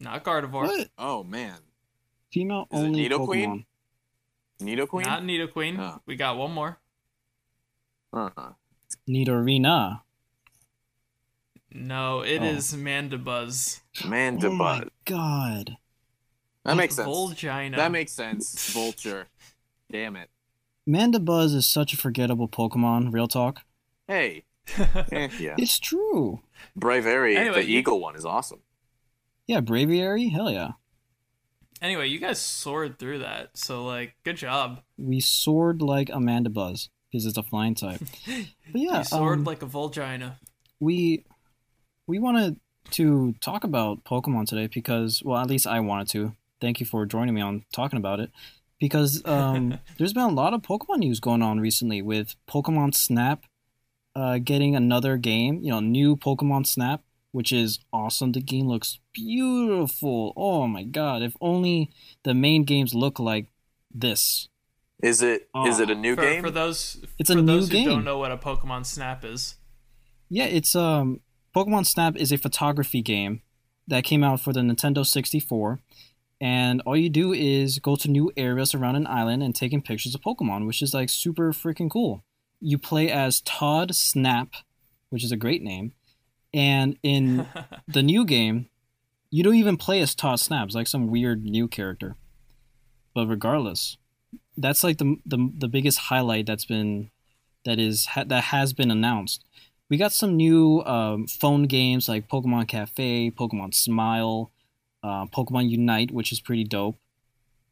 Not 0.00 0.22
Gardevoir. 0.22 0.66
What? 0.66 0.88
Oh 0.98 1.22
man, 1.24 1.56
Female 2.30 2.66
only. 2.70 3.00
Is 3.04 3.06
it 3.06 3.12
only 3.14 3.36
Nidoqueen? 3.46 3.64
Pokemon. 4.60 4.76
Nidoqueen. 4.76 5.06
Not 5.06 5.22
Nidoqueen. 5.22 5.78
Oh. 5.78 6.00
We 6.06 6.16
got 6.16 6.36
one 6.36 6.52
more. 6.52 6.78
Uh-huh. 8.12 8.50
Nidorina. 9.08 10.02
No, 11.72 12.20
it 12.22 12.40
Oh. 12.40 12.44
is 12.44 12.72
Mandibuzz. 12.74 13.80
Man, 14.06 14.38
Oh 14.44 14.50
my 14.50 14.80
Mandibuzz. 14.80 14.88
god. 15.04 15.76
That 16.64 16.76
makes 16.76 16.94
sense. 16.96 17.08
Volgina. 17.08 17.76
That 17.76 17.92
makes 17.92 18.12
sense. 18.12 18.70
Vulture. 18.72 19.28
Damn 19.90 20.16
it. 20.16 20.30
Mandibuzz 20.88 21.54
is 21.54 21.68
such 21.68 21.92
a 21.92 21.96
forgettable 21.96 22.48
Pokemon, 22.48 23.12
real 23.12 23.28
talk. 23.28 23.62
Hey. 24.06 24.44
Eh, 25.12 25.28
yeah. 25.38 25.54
It's 25.58 25.78
true. 25.78 26.42
Braviary, 26.78 27.36
Anyway, 27.36 27.62
the 27.62 27.68
you- 27.70 27.78
eagle 27.78 27.98
one, 28.00 28.14
is 28.14 28.24
awesome. 28.24 28.60
Yeah, 29.46 29.60
Braviary, 29.60 30.30
hell 30.30 30.50
yeah. 30.50 30.72
Anyway, 31.82 32.06
you 32.08 32.18
guys 32.18 32.38
soared 32.40 32.98
through 32.98 33.20
that, 33.20 33.56
so 33.56 33.84
like, 33.84 34.14
good 34.22 34.36
job. 34.36 34.82
We 34.98 35.20
soared 35.20 35.80
like 35.82 36.08
a 36.10 36.18
Mandibuzz 36.18 36.88
because 37.10 37.24
it's 37.26 37.38
a 37.38 37.42
flying 37.42 37.74
type. 37.74 38.00
But 38.26 38.80
yeah, 38.80 38.98
you 38.98 39.04
soared 39.04 39.38
um, 39.38 39.44
like 39.44 39.62
a 39.62 39.66
Volgina. 39.66 40.34
we 40.78 41.24
we 42.10 42.18
wanted 42.18 42.58
to 42.90 43.34
talk 43.40 43.62
about 43.62 44.02
Pokemon 44.04 44.46
today 44.48 44.66
because, 44.66 45.22
well, 45.24 45.38
at 45.40 45.48
least 45.48 45.66
I 45.66 45.78
wanted 45.80 46.08
to. 46.08 46.34
Thank 46.60 46.80
you 46.80 46.86
for 46.86 47.06
joining 47.06 47.34
me 47.34 47.40
on 47.40 47.64
talking 47.72 47.98
about 47.98 48.18
it. 48.20 48.30
Because 48.80 49.22
um, 49.26 49.78
there's 49.98 50.12
been 50.12 50.24
a 50.24 50.28
lot 50.42 50.52
of 50.52 50.62
Pokemon 50.62 50.98
news 50.98 51.20
going 51.20 51.40
on 51.42 51.60
recently 51.60 52.02
with 52.02 52.34
Pokemon 52.48 52.94
Snap 52.94 53.44
uh, 54.16 54.38
getting 54.38 54.74
another 54.74 55.16
game, 55.16 55.60
you 55.62 55.70
know, 55.70 55.78
new 55.80 56.16
Pokemon 56.16 56.66
Snap, 56.66 57.02
which 57.30 57.52
is 57.52 57.78
awesome. 57.92 58.32
The 58.32 58.40
game 58.40 58.66
looks 58.66 58.98
beautiful. 59.14 60.32
Oh 60.36 60.66
my 60.66 60.82
god! 60.82 61.22
If 61.22 61.36
only 61.40 61.90
the 62.24 62.34
main 62.34 62.64
games 62.64 62.92
look 62.92 63.20
like 63.20 63.46
this. 63.94 64.48
Is 65.02 65.22
it? 65.22 65.42
Is 65.66 65.78
Oh. 65.78 65.82
it 65.82 65.90
a 65.90 65.94
new 65.94 66.14
for, 66.16 66.22
game? 66.22 66.42
for 66.42 66.50
those 66.50 67.02
It's 67.18 67.30
a 67.30 67.34
for 67.34 67.40
new 67.40 67.46
those 67.46 67.68
who 67.68 67.74
game. 67.74 67.88
don't 67.88 68.04
know 68.04 68.18
what 68.18 68.32
a 68.32 68.36
Pokemon 68.36 68.84
Snap 68.84 69.24
is. 69.24 69.56
Yeah, 70.28 70.44
it's 70.46 70.74
um 70.74 71.20
Pokemon 71.54 71.86
Snap 71.86 72.16
is 72.16 72.32
a 72.32 72.38
photography 72.38 73.02
game 73.02 73.42
that 73.86 74.04
came 74.04 74.22
out 74.22 74.40
for 74.40 74.52
the 74.52 74.60
Nintendo 74.60 75.04
64. 75.04 75.80
And 76.40 76.80
all 76.86 76.96
you 76.96 77.10
do 77.10 77.32
is 77.32 77.78
go 77.78 77.96
to 77.96 78.10
new 78.10 78.32
areas 78.36 78.74
around 78.74 78.96
an 78.96 79.06
island 79.06 79.42
and 79.42 79.54
taking 79.54 79.82
pictures 79.82 80.14
of 80.14 80.22
Pokemon, 80.22 80.66
which 80.66 80.80
is 80.80 80.94
like 80.94 81.10
super 81.10 81.52
freaking 81.52 81.90
cool. 81.90 82.24
You 82.60 82.78
play 82.78 83.10
as 83.10 83.42
Todd 83.42 83.94
Snap, 83.94 84.54
which 85.10 85.24
is 85.24 85.32
a 85.32 85.36
great 85.36 85.62
name. 85.62 85.92
And 86.54 86.96
in 87.02 87.46
the 87.88 88.02
new 88.02 88.24
game, 88.24 88.68
you 89.30 89.42
don't 89.42 89.54
even 89.54 89.76
play 89.76 90.00
as 90.00 90.14
Todd 90.14 90.40
Snap, 90.40 90.66
it's 90.66 90.74
like 90.74 90.88
some 90.88 91.08
weird 91.08 91.44
new 91.44 91.68
character. 91.68 92.16
But 93.14 93.26
regardless, 93.26 93.98
that's 94.56 94.84
like 94.84 94.98
the 94.98 95.16
the, 95.26 95.50
the 95.56 95.68
biggest 95.68 95.98
highlight 95.98 96.46
that's 96.46 96.64
been 96.64 97.10
that 97.64 97.78
is 97.78 98.06
ha- 98.06 98.24
that 98.24 98.44
has 98.44 98.72
been 98.72 98.90
announced. 98.90 99.44
We 99.90 99.96
got 99.96 100.12
some 100.12 100.36
new 100.36 100.82
um, 100.84 101.26
phone 101.26 101.64
games 101.64 102.08
like 102.08 102.28
Pokemon 102.28 102.68
Cafe, 102.68 103.32
Pokemon 103.32 103.74
Smile, 103.74 104.52
uh, 105.02 105.26
Pokemon 105.26 105.68
Unite, 105.68 106.12
which 106.12 106.30
is 106.30 106.40
pretty 106.40 106.62
dope. 106.62 106.96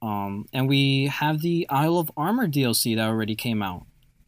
Um, 0.02 0.46
and 0.52 0.68
we 0.68 1.07
have 1.07 1.42
the 1.42 1.66
Isle 1.70 1.98
of 1.98 2.11
Armor 2.16 2.48
DLC 2.48 2.96
that 2.96 3.07
already 3.07 3.37
came 3.37 3.62
out. 3.62 3.87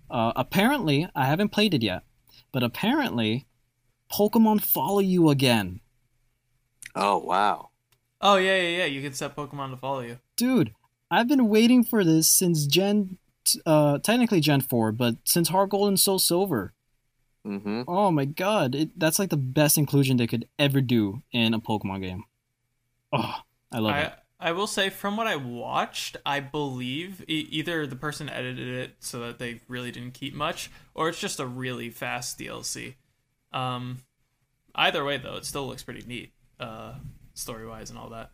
Uh, 0.09 0.33
apparently, 0.37 1.09
I 1.16 1.26
haven't 1.26 1.48
played 1.48 1.74
it 1.74 1.83
yet, 1.83 2.05
but 2.53 2.62
apparently, 2.62 3.46
Pokemon 4.12 4.62
follow 4.62 5.00
you 5.00 5.29
again. 5.29 5.81
oh 6.94 7.18
wow. 7.18 7.70
Oh 8.20 8.37
yeah, 8.37 8.57
yeah, 8.57 8.79
yeah. 8.79 8.85
You 8.85 9.03
can 9.03 9.14
set 9.14 9.35
Pokemon 9.35 9.70
to 9.70 9.76
follow 9.76 10.00
you. 10.00 10.18
Dude, 10.37 10.74
I've 11.11 11.29
been 11.29 11.48
waiting 11.48 11.83
for 11.83 12.05
this 12.05 12.29
since 12.29 12.66
Gen, 12.66 13.18
uh, 13.66 13.98
technically 13.98 14.40
Gen 14.40 14.61
4, 14.61 14.92
but 14.92 15.16
since 15.24 15.48
Heart 15.48 15.70
Gold 15.70 15.88
and 15.88 15.98
Soul 15.98 16.20
Silver. 16.20 16.72
Mm-hmm. 17.46 17.83
Oh 17.88 18.11
my 18.11 18.26
god, 18.26 18.74
it, 18.74 18.98
that's 18.98 19.18
like 19.18 19.31
the 19.31 19.37
best 19.37 19.79
inclusion 19.79 20.16
they 20.16 20.26
could 20.26 20.46
ever 20.59 20.81
do 20.81 21.22
in 21.33 21.55
a 21.55 21.61
Pokemon 21.61 22.03
game. 22.03 22.24
Oh, 23.12 23.37
I 23.72 23.79
love 23.79 23.94
I 23.94 24.00
it. 24.00 24.12
I 24.42 24.53
will 24.53 24.66
say 24.66 24.88
from 24.88 25.16
what 25.16 25.26
I 25.26 25.37
watched, 25.37 26.16
I 26.24 26.40
believe 26.40 27.22
e- 27.29 27.46
either 27.50 27.87
the 27.87 27.96
person 27.96 28.29
edited 28.29 28.68
it 28.68 28.96
so 28.98 29.20
that 29.20 29.38
they 29.38 29.61
really 29.68 29.90
didn't 29.90 30.14
keep 30.14 30.35
much, 30.35 30.70
or 30.94 31.09
it's 31.09 31.18
just 31.18 31.40
a 31.40 31.46
really 31.46 31.90
fast 31.90 32.38
DLC. 32.38 32.94
Um, 33.53 33.98
either 34.74 35.05
way 35.05 35.18
though, 35.18 35.37
it 35.37 35.44
still 35.44 35.66
looks 35.66 35.83
pretty 35.83 36.07
neat, 36.07 36.33
uh, 36.59 36.94
story 37.35 37.66
wise 37.66 37.90
and 37.90 37.98
all 37.98 38.09
that. 38.11 38.31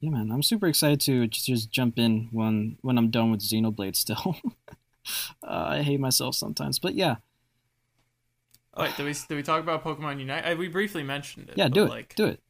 Yeah, 0.00 0.10
man, 0.10 0.30
I'm 0.30 0.44
super 0.44 0.68
excited 0.68 1.00
to 1.02 1.26
just, 1.26 1.46
just 1.46 1.70
jump 1.72 1.98
in 1.98 2.28
when 2.30 2.78
when 2.82 2.98
I'm 2.98 3.10
done 3.10 3.32
with 3.32 3.40
Xenoblade. 3.40 3.96
Still, 3.96 4.36
uh, 5.42 5.66
I 5.70 5.82
hate 5.82 5.98
myself 5.98 6.36
sometimes, 6.36 6.78
but 6.78 6.94
yeah, 6.94 7.16
wait, 8.76 8.96
did 8.96 9.06
we 9.06 9.12
did 9.12 9.34
we 9.34 9.42
talk 9.42 9.60
about 9.60 9.84
Pokemon 9.84 10.20
Unite? 10.20 10.44
I, 10.44 10.54
we 10.54 10.68
briefly 10.68 11.02
mentioned 11.02 11.48
it. 11.50 11.56
yeah, 11.56 11.68
do 11.68 11.84
it, 11.84 11.90
Like, 11.90 12.14
do 12.14 12.26
it. 12.26 12.40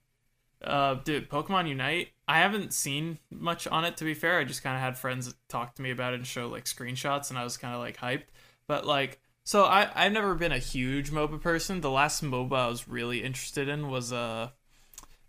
Uh, 0.63 0.95
dude, 0.95 1.29
Pokemon 1.29 1.69
Unite. 1.69 2.09
I 2.27 2.39
haven't 2.39 2.73
seen 2.73 3.19
much 3.31 3.67
on 3.69 3.85
it 3.85 3.97
to 3.99 4.05
be 4.05 4.15
fair. 4.15 4.39
I 4.39 4.45
just 4.45 4.63
kind 4.63 4.75
of 4.75 4.83
had 4.83 4.99
friends 4.99 5.35
talk 5.49 5.75
to 5.77 5.83
me 5.83 5.91
about 5.91 6.15
it 6.15 6.17
and 6.17 6.27
show 6.27 6.49
like 6.49 6.65
screenshots, 6.65 7.31
and 7.31 7.39
I 7.39 7.45
was 7.45 7.57
kind 7.57 7.75
of 7.75 7.81
like 7.81 7.97
hyped. 7.97 8.27
But 8.67 8.85
like, 8.85 9.21
so 9.45 9.65
I 9.65 9.89
I've 9.95 10.13
never 10.13 10.35
been 10.35 10.53
a 10.53 10.59
huge 10.59 11.11
MOBA 11.11 11.41
person. 11.41 11.81
The 11.81 11.91
last 11.91 12.23
MOBA 12.25 12.57
I 12.57 12.67
was 12.69 12.89
really 12.89 13.23
interested 13.23 13.69
in 13.69 13.89
was 13.89 14.13
uh, 14.13 14.51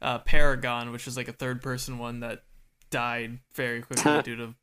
uh 0.02 0.20
Paragon, 0.20 0.92
which 0.92 1.08
is 1.08 1.16
like 1.16 1.28
a 1.28 1.34
third 1.34 1.62
person 1.62 2.00
one 2.00 2.22
that 2.22 2.44
died 2.90 3.40
very 3.54 3.82
quickly 3.82 4.22
due 4.24 4.36
to 4.36 4.56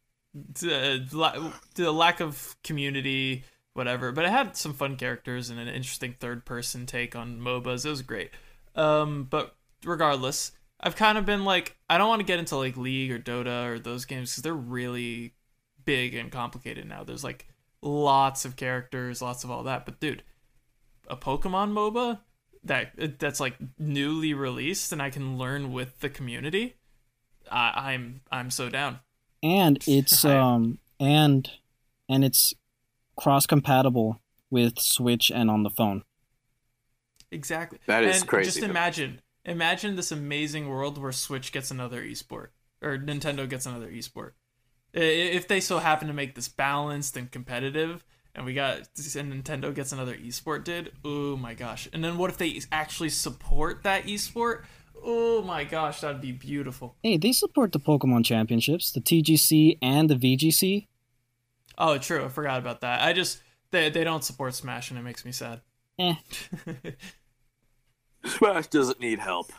the, 0.61 1.07
la- 1.13 1.53
the 1.75 1.93
lack 1.93 2.21
of 2.21 2.57
community, 2.63 3.45
whatever. 3.77 4.13
But 4.13 4.25
it 4.25 4.31
had 4.31 4.57
some 4.57 4.75
fun 4.75 4.97
characters 4.97 5.51
and 5.51 5.61
an 5.61 5.69
interesting 5.69 6.15
third 6.19 6.45
person 6.45 6.87
take 6.87 7.15
on 7.15 7.41
MOBAs. 7.41 7.85
It 7.85 7.91
was 7.91 8.03
great. 8.03 8.31
Um, 8.75 9.27
but 9.29 9.55
regardless, 9.85 10.53
I've 10.81 10.97
kind 10.97 11.19
of 11.19 11.25
been 11.25 11.45
like, 11.45 11.77
I 11.89 11.99
don't 11.99 12.09
want 12.09 12.21
to 12.21 12.27
get 12.27 12.39
into 12.39 12.57
like 12.57 12.77
League 12.77 13.13
or 13.13 13.19
Dota 13.19 13.67
or 13.71 13.79
those 13.79 14.05
games 14.05 14.33
because 14.33 14.43
they're 14.43 14.55
really 14.55 15.35
big 15.85 16.15
and 16.15 16.31
complicated 16.31 16.87
now. 16.89 17.05
There's 17.05 17.25
like 17.25 17.49
lots 17.83 18.45
of 18.45 18.57
characters, 18.57 19.23
lots 19.23 19.45
of 19.45 19.51
all 19.51 19.63
that. 19.65 19.85
But 19.85 20.01
dude, 20.01 20.23
a 21.09 21.17
Pokemon 21.17 21.73
MOBA 21.73 22.21
that 22.65 23.19
that's 23.19 23.41
like 23.41 23.57
newly 23.79 24.35
released 24.35 24.93
and 24.93 25.01
I 25.01 25.11
can 25.11 25.39
learn 25.39 25.73
with 25.73 26.01
the 26.01 26.11
community. 26.11 26.75
I, 27.51 27.93
I'm 27.93 28.21
I'm 28.31 28.51
so 28.51 28.69
down. 28.69 29.01
And 29.43 29.79
it's 29.87 30.25
um 30.25 30.79
and 31.01 31.51
and 32.09 32.25
it's 32.25 32.55
cross 33.17 33.47
compatible 33.47 34.21
with 34.51 34.79
Switch 34.79 35.31
and 35.35 35.51
on 35.51 35.63
the 35.63 35.71
phone. 35.71 36.03
Exactly. 37.31 37.79
That 37.87 38.05
is 38.05 38.21
and 38.21 38.29
crazy 38.29 38.47
Just 38.49 38.59
to 38.61 38.65
imagine, 38.71 39.21
imagine 39.45 39.97
this 39.97 40.13
amazing 40.13 40.69
world 40.69 40.99
where 40.99 41.13
Switch 41.13 41.53
gets 41.53 41.71
another 41.71 42.03
esport 42.03 42.49
or 42.83 42.97
Nintendo 42.99 43.49
gets 43.49 43.67
another 43.67 43.91
esport. 43.91 44.33
I- 44.95 44.99
If 45.01 45.49
they 45.49 45.61
so 45.61 45.79
happen 45.79 46.09
to 46.09 46.15
make 46.15 46.35
this 46.35 46.49
balanced 46.49 47.17
and 47.17 47.31
competitive, 47.31 48.05
and 48.35 48.45
we 48.45 48.55
got 48.55 48.79
and 49.17 49.33
Nintendo 49.33 49.75
gets 49.75 49.93
another 49.93 50.17
esport, 50.17 50.65
did 50.65 50.93
oh 51.05 51.37
my 51.37 51.55
gosh! 51.55 51.89
And 51.93 52.05
then 52.05 52.19
what 52.19 52.31
if 52.31 52.39
they 52.39 52.61
actually 52.71 53.09
support 53.09 53.83
that 53.83 54.05
esport? 54.05 54.65
Oh 55.03 55.43
my 55.43 55.65
gosh, 55.65 56.01
that'd 56.01 56.21
be 56.21 56.33
beautiful. 56.33 56.97
Hey, 57.03 57.17
they 57.17 57.33
support 57.33 57.73
the 57.73 57.81
Pokemon 57.81 58.25
Championships, 58.25 58.93
the 58.93 59.01
TGC 59.01 59.79
and 59.83 60.09
the 60.11 60.17
VGC. 60.17 60.87
Oh, 61.79 61.99
true. 61.99 62.25
I 62.25 62.29
forgot 62.29 62.59
about 62.59 62.81
that. 62.83 63.03
I 63.03 63.13
just 63.13 63.41
they 63.71 63.91
they 63.91 64.05
don't 64.05 64.25
support 64.25 64.55
Smash, 64.55 64.91
and 64.91 64.99
it 64.99 65.03
makes 65.03 65.25
me 65.25 65.33
sad. 65.33 65.61
Eh, 65.99 66.15
Smash 68.25 68.67
doesn't 68.69 69.01
need 69.01 69.19
help. 69.19 69.53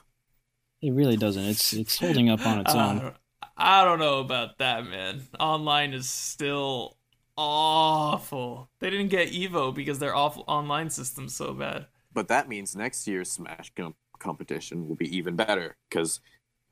it 0.81 0.91
really 0.93 1.17
doesn't. 1.17 1.43
It's 1.43 1.73
it's 1.73 1.97
holding 1.99 2.29
up 2.29 2.45
on 2.45 2.59
its 2.59 2.73
I 2.73 2.89
own. 2.89 2.99
don't, 2.99 3.15
I 3.55 3.83
don't 3.85 3.99
know 3.99 4.19
about 4.19 4.57
that, 4.59 4.85
man. 4.85 5.23
Online 5.39 5.93
is 5.93 6.09
still 6.09 6.97
awful. 7.37 8.69
They 8.79 8.89
didn't 8.89 9.09
get 9.09 9.29
Evo 9.31 9.73
because 9.73 9.99
their 9.99 10.15
awful 10.15 10.43
online 10.47 10.89
system's 10.89 11.35
so 11.35 11.53
bad. 11.53 11.87
But 12.13 12.27
that 12.29 12.49
means 12.49 12.75
next 12.75 13.07
year's 13.07 13.31
Smash 13.31 13.71
com- 13.75 13.95
competition 14.19 14.87
will 14.87 14.95
be 14.95 15.15
even 15.15 15.35
better 15.35 15.77
because 15.89 16.19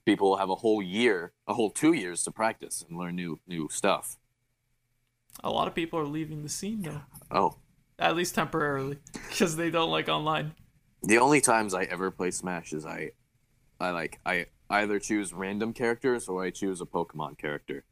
people 0.05 0.29
will 0.29 0.37
have 0.37 0.49
a 0.49 0.55
whole 0.55 0.81
year, 0.81 1.33
a 1.47 1.53
whole 1.53 1.69
two 1.69 1.93
years 1.93 2.23
to 2.23 2.31
practice 2.31 2.83
and 2.87 2.97
learn 2.97 3.15
new 3.15 3.39
new 3.47 3.67
stuff. 3.71 4.17
A 5.43 5.49
lot 5.51 5.67
of 5.67 5.75
people 5.75 5.99
are 5.99 6.05
leaving 6.05 6.43
the 6.43 6.49
scene 6.49 6.81
though, 6.81 7.01
Oh, 7.31 7.57
at 7.99 8.15
least 8.15 8.35
temporarily, 8.35 8.97
because 9.29 9.55
they 9.55 9.69
don't 9.69 9.91
like 9.91 10.09
online. 10.09 10.53
the 11.03 11.17
only 11.19 11.41
times 11.41 11.73
I 11.73 11.83
ever 11.83 12.09
play 12.11 12.31
Smash 12.31 12.73
is 12.73 12.85
I, 12.85 13.11
I 13.79 13.91
like 13.91 14.19
I 14.25 14.47
either 14.69 14.99
choose 14.99 15.33
random 15.33 15.73
characters 15.73 16.27
or 16.27 16.43
I 16.43 16.49
choose 16.49 16.81
a 16.81 16.85
Pokemon 16.85 17.37
character, 17.37 17.83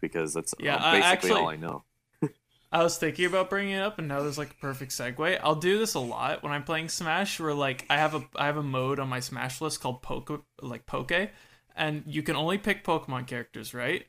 because 0.00 0.34
that's 0.34 0.54
Yeah, 0.58 0.76
uh, 0.76 0.78
I- 0.80 0.92
basically 1.00 1.30
actually- 1.30 1.40
all 1.42 1.48
I 1.48 1.56
know. 1.56 1.84
I 2.72 2.82
was 2.82 2.98
thinking 2.98 3.26
about 3.26 3.48
bringing 3.48 3.74
it 3.74 3.80
up, 3.82 3.98
and 4.00 4.08
now 4.08 4.22
there's 4.22 4.36
like 4.38 4.50
a 4.50 4.54
perfect 4.60 4.90
segue. 4.90 5.38
I'll 5.42 5.54
do 5.54 5.78
this 5.78 5.94
a 5.94 6.00
lot 6.00 6.42
when 6.42 6.52
I'm 6.52 6.64
playing 6.64 6.88
Smash, 6.88 7.38
where 7.38 7.54
like 7.54 7.86
I 7.88 7.96
have 7.98 8.14
a 8.16 8.24
I 8.34 8.46
have 8.46 8.56
a 8.56 8.62
mode 8.62 8.98
on 8.98 9.08
my 9.08 9.20
Smash 9.20 9.60
list 9.60 9.80
called 9.80 10.02
Poke 10.02 10.44
like 10.60 10.84
Poke, 10.86 11.30
and 11.76 12.02
you 12.06 12.22
can 12.24 12.34
only 12.34 12.58
pick 12.58 12.82
Pokemon 12.84 13.28
characters, 13.28 13.72
right? 13.72 14.06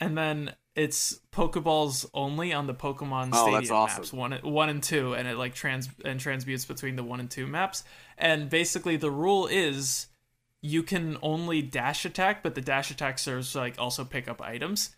And 0.00 0.16
then 0.16 0.54
it's 0.74 1.20
Pokeballs 1.32 2.08
only 2.14 2.52
on 2.52 2.66
the 2.66 2.74
Pokemon 2.74 3.30
Oh, 3.32 3.50
Stadium 3.50 3.76
awesome. 3.76 4.00
maps, 4.00 4.12
one 4.12 4.32
one 4.42 4.68
and 4.68 4.82
two, 4.82 5.14
and 5.14 5.28
it 5.28 5.36
like 5.36 5.54
trans 5.54 5.88
and 6.04 6.18
transmutes 6.18 6.64
between 6.64 6.96
the 6.96 7.04
one 7.04 7.20
and 7.20 7.30
two 7.30 7.46
maps. 7.46 7.84
And 8.16 8.48
basically, 8.48 8.96
the 8.96 9.10
rule 9.10 9.46
is 9.46 10.06
you 10.62 10.82
can 10.82 11.16
only 11.22 11.62
dash 11.62 12.04
attack, 12.04 12.42
but 12.42 12.54
the 12.54 12.60
dash 12.60 12.90
attack 12.90 13.18
serves 13.18 13.52
to, 13.52 13.58
like 13.58 13.74
also 13.78 14.04
pick 14.04 14.28
up 14.28 14.40
items. 14.40 14.94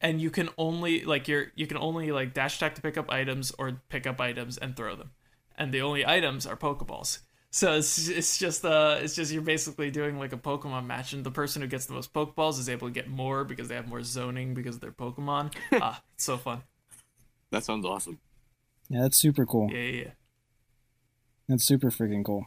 And 0.00 0.20
you 0.20 0.30
can 0.30 0.50
only 0.58 1.04
like 1.04 1.26
you're 1.28 1.46
you 1.54 1.66
can 1.66 1.78
only 1.78 2.12
like 2.12 2.34
dash 2.34 2.56
attack 2.56 2.74
to 2.74 2.82
pick 2.82 2.98
up 2.98 3.10
items 3.10 3.52
or 3.58 3.80
pick 3.88 4.06
up 4.06 4.20
items 4.20 4.58
and 4.58 4.76
throw 4.76 4.94
them. 4.94 5.12
And 5.56 5.72
the 5.72 5.80
only 5.80 6.04
items 6.04 6.46
are 6.46 6.56
Pokeballs. 6.56 7.20
So 7.54 7.74
it's 7.74 8.08
it's 8.08 8.36
just 8.36 8.64
uh 8.64 8.98
it's 9.00 9.14
just 9.14 9.30
you're 9.30 9.40
basically 9.40 9.88
doing 9.92 10.18
like 10.18 10.32
a 10.32 10.36
Pokemon 10.36 10.86
match, 10.86 11.12
and 11.12 11.22
the 11.22 11.30
person 11.30 11.62
who 11.62 11.68
gets 11.68 11.86
the 11.86 11.92
most 11.92 12.12
Pokeballs 12.12 12.58
is 12.58 12.68
able 12.68 12.88
to 12.88 12.92
get 12.92 13.08
more 13.08 13.44
because 13.44 13.68
they 13.68 13.76
have 13.76 13.86
more 13.86 14.02
zoning 14.02 14.54
because 14.54 14.74
of 14.74 14.80
their 14.80 14.90
Pokemon. 14.90 15.54
ah, 15.74 16.02
it's 16.14 16.24
so 16.24 16.36
fun. 16.36 16.64
That 17.52 17.62
sounds 17.62 17.86
awesome. 17.86 18.18
Yeah, 18.88 19.02
that's 19.02 19.16
super 19.16 19.46
cool. 19.46 19.70
Yeah, 19.70 19.78
yeah, 19.78 20.02
yeah. 20.02 20.10
That's 21.48 21.62
super 21.62 21.92
freaking 21.92 22.24
cool. 22.24 22.44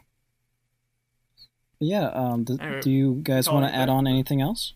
But 1.78 1.88
yeah, 1.88 2.08
um, 2.08 2.44
th- 2.44 2.60
Anyway, 2.60 2.82
do 2.82 2.90
you 2.90 3.20
guys 3.22 3.48
want 3.48 3.64
to 3.64 3.74
add 3.74 3.88
on 3.88 4.06
anything 4.06 4.42
else? 4.42 4.74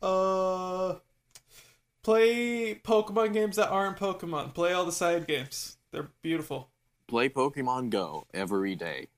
Uh, 0.00 0.98
play 2.04 2.76
Pokemon 2.76 3.32
games 3.32 3.56
that 3.56 3.70
aren't 3.70 3.96
Pokemon. 3.98 4.54
Play 4.54 4.72
all 4.72 4.84
the 4.84 4.92
side 4.92 5.26
games. 5.26 5.78
They're 5.90 6.10
beautiful. 6.22 6.70
Play 7.08 7.28
Pokemon 7.28 7.90
Go 7.90 8.26
every 8.34 8.74
day. 8.74 9.08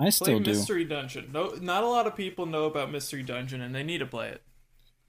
I 0.00 0.04
Play 0.04 0.10
still 0.10 0.40
do. 0.40 0.50
Mystery 0.52 0.84
Dungeon. 0.84 1.30
No, 1.32 1.54
not 1.60 1.84
a 1.84 1.88
lot 1.88 2.06
of 2.06 2.16
people 2.16 2.46
know 2.46 2.64
about 2.64 2.90
Mystery 2.90 3.22
Dungeon, 3.22 3.60
and 3.60 3.74
they 3.74 3.82
need 3.82 3.98
to 3.98 4.06
play 4.06 4.28
it. 4.28 4.42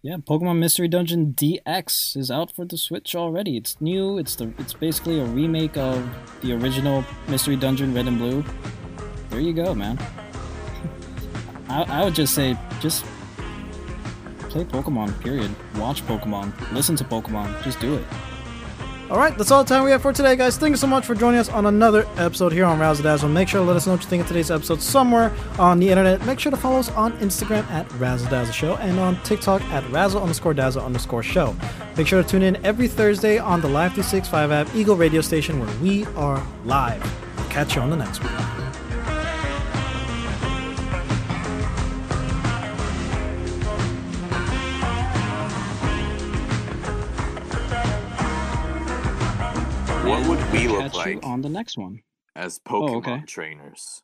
Yeah, 0.01 0.17
Pokemon 0.17 0.59
Mystery 0.59 0.87
Dungeon 0.87 1.33
DX 1.33 2.15
is 2.15 2.29
out 2.29 2.51
for 2.55 2.63
the 2.63 2.77
Switch 2.77 3.15
already. 3.15 3.57
It's 3.57 3.81
new. 3.81 4.19
It's 4.19 4.35
the 4.35 4.53
it's 4.59 4.73
basically 4.73 5.19
a 5.19 5.25
remake 5.25 5.77
of 5.77 6.07
the 6.41 6.53
original 6.53 7.03
Mystery 7.27 7.55
Dungeon 7.55 7.93
Red 7.93 8.07
and 8.07 8.19
Blue. 8.19 8.45
There 9.29 9.39
you 9.39 9.53
go, 9.53 9.73
man. 9.73 9.97
I, 11.69 11.83
I 11.83 12.03
would 12.03 12.13
just 12.13 12.35
say 12.35 12.55
just 12.81 13.03
play 14.49 14.63
Pokemon. 14.65 15.19
Period. 15.21 15.49
Watch 15.77 16.03
Pokemon. 16.03 16.53
Listen 16.71 16.95
to 16.97 17.03
Pokemon. 17.03 17.63
Just 17.63 17.79
do 17.79 17.95
it. 17.95 18.05
All 19.07 19.17
right, 19.17 19.37
that's 19.37 19.51
all 19.51 19.63
the 19.63 19.69
time 19.69 19.83
we 19.83 19.91
have 19.91 20.01
for 20.01 20.11
today, 20.11 20.35
guys. 20.35 20.57
Thank 20.57 20.71
you 20.71 20.77
so 20.77 20.87
much 20.87 21.05
for 21.05 21.13
joining 21.13 21.39
us 21.39 21.47
on 21.47 21.67
another 21.67 22.07
episode 22.17 22.51
here 22.51 22.65
on 22.65 22.79
Razzle 22.79 23.03
Dazzle. 23.03 23.29
Make 23.29 23.47
sure 23.47 23.61
to 23.61 23.65
let 23.65 23.75
us 23.75 23.85
know 23.85 23.93
what 23.93 24.01
you 24.01 24.09
think 24.09 24.21
of 24.23 24.27
today's 24.27 24.49
episode 24.49 24.81
somewhere 24.81 25.31
on 25.59 25.79
the 25.79 25.87
internet. 25.87 26.25
Make 26.25 26.39
sure 26.39 26.49
to 26.49 26.57
follow 26.57 26.79
us 26.79 26.89
on 26.93 27.11
Instagram 27.19 27.69
at 27.69 27.91
Razzle 27.93 28.31
Dazzle 28.31 28.51
Show 28.51 28.75
and 28.77 28.99
on 28.99 29.21
TikTok 29.21 29.61
at 29.65 29.87
Razzle 29.91 30.23
underscore 30.23 30.55
Dazzle 30.55 30.83
underscore 30.83 31.21
Show. 31.21 31.55
Make 31.95 32.07
sure 32.07 32.23
to 32.23 32.27
tune 32.27 32.41
in 32.41 32.55
every 32.65 32.87
Thursday 32.87 33.37
on 33.37 33.61
the 33.61 33.69
Live 33.69 33.91
365 33.91 34.51
app 34.51 34.75
Eagle 34.75 34.95
radio 34.95 35.21
station 35.21 35.59
where 35.59 35.77
we 35.77 36.05
are 36.15 36.45
live. 36.65 37.03
Catch 37.49 37.75
you 37.75 37.83
on 37.83 37.91
the 37.91 37.95
next 37.97 38.23
one. 38.23 38.54
We 50.67 50.73
look 50.73 50.81
Catch 50.83 50.95
like 50.95 51.07
you 51.15 51.21
on 51.21 51.41
the 51.41 51.49
next 51.49 51.77
one. 51.77 52.01
as 52.35 52.59
Oh, 52.65 52.69
Pokemon 52.71 52.97
okay. 52.97 53.21
trainers? 53.25 54.01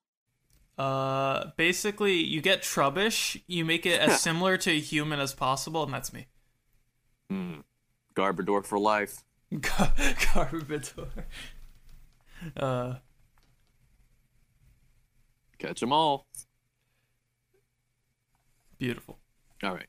Uh, 0.77 1.51
basically, 1.57 2.15
you 2.23 2.41
get 2.41 2.61
Trubbish. 2.63 3.41
You 3.47 3.65
make 3.65 3.85
it 3.85 3.99
as 3.99 4.19
similar 4.27 4.57
to 4.57 4.71
a 4.71 4.79
human 4.79 5.19
as 5.19 5.33
possible, 5.33 5.83
and 5.83 5.93
that's 5.93 6.11
me. 6.13 6.27
Hmm. 7.29 7.59
Garbodor 8.15 8.65
for 8.65 8.79
life. 8.79 9.23
Gar- 9.51 9.93
Garbodor. 9.97 11.07
Uh, 12.57 12.95
Catch 15.59 15.79
them 15.81 15.93
all. 15.93 16.25
beautiful. 18.79 19.19
All 19.63 19.75
right. 19.75 19.85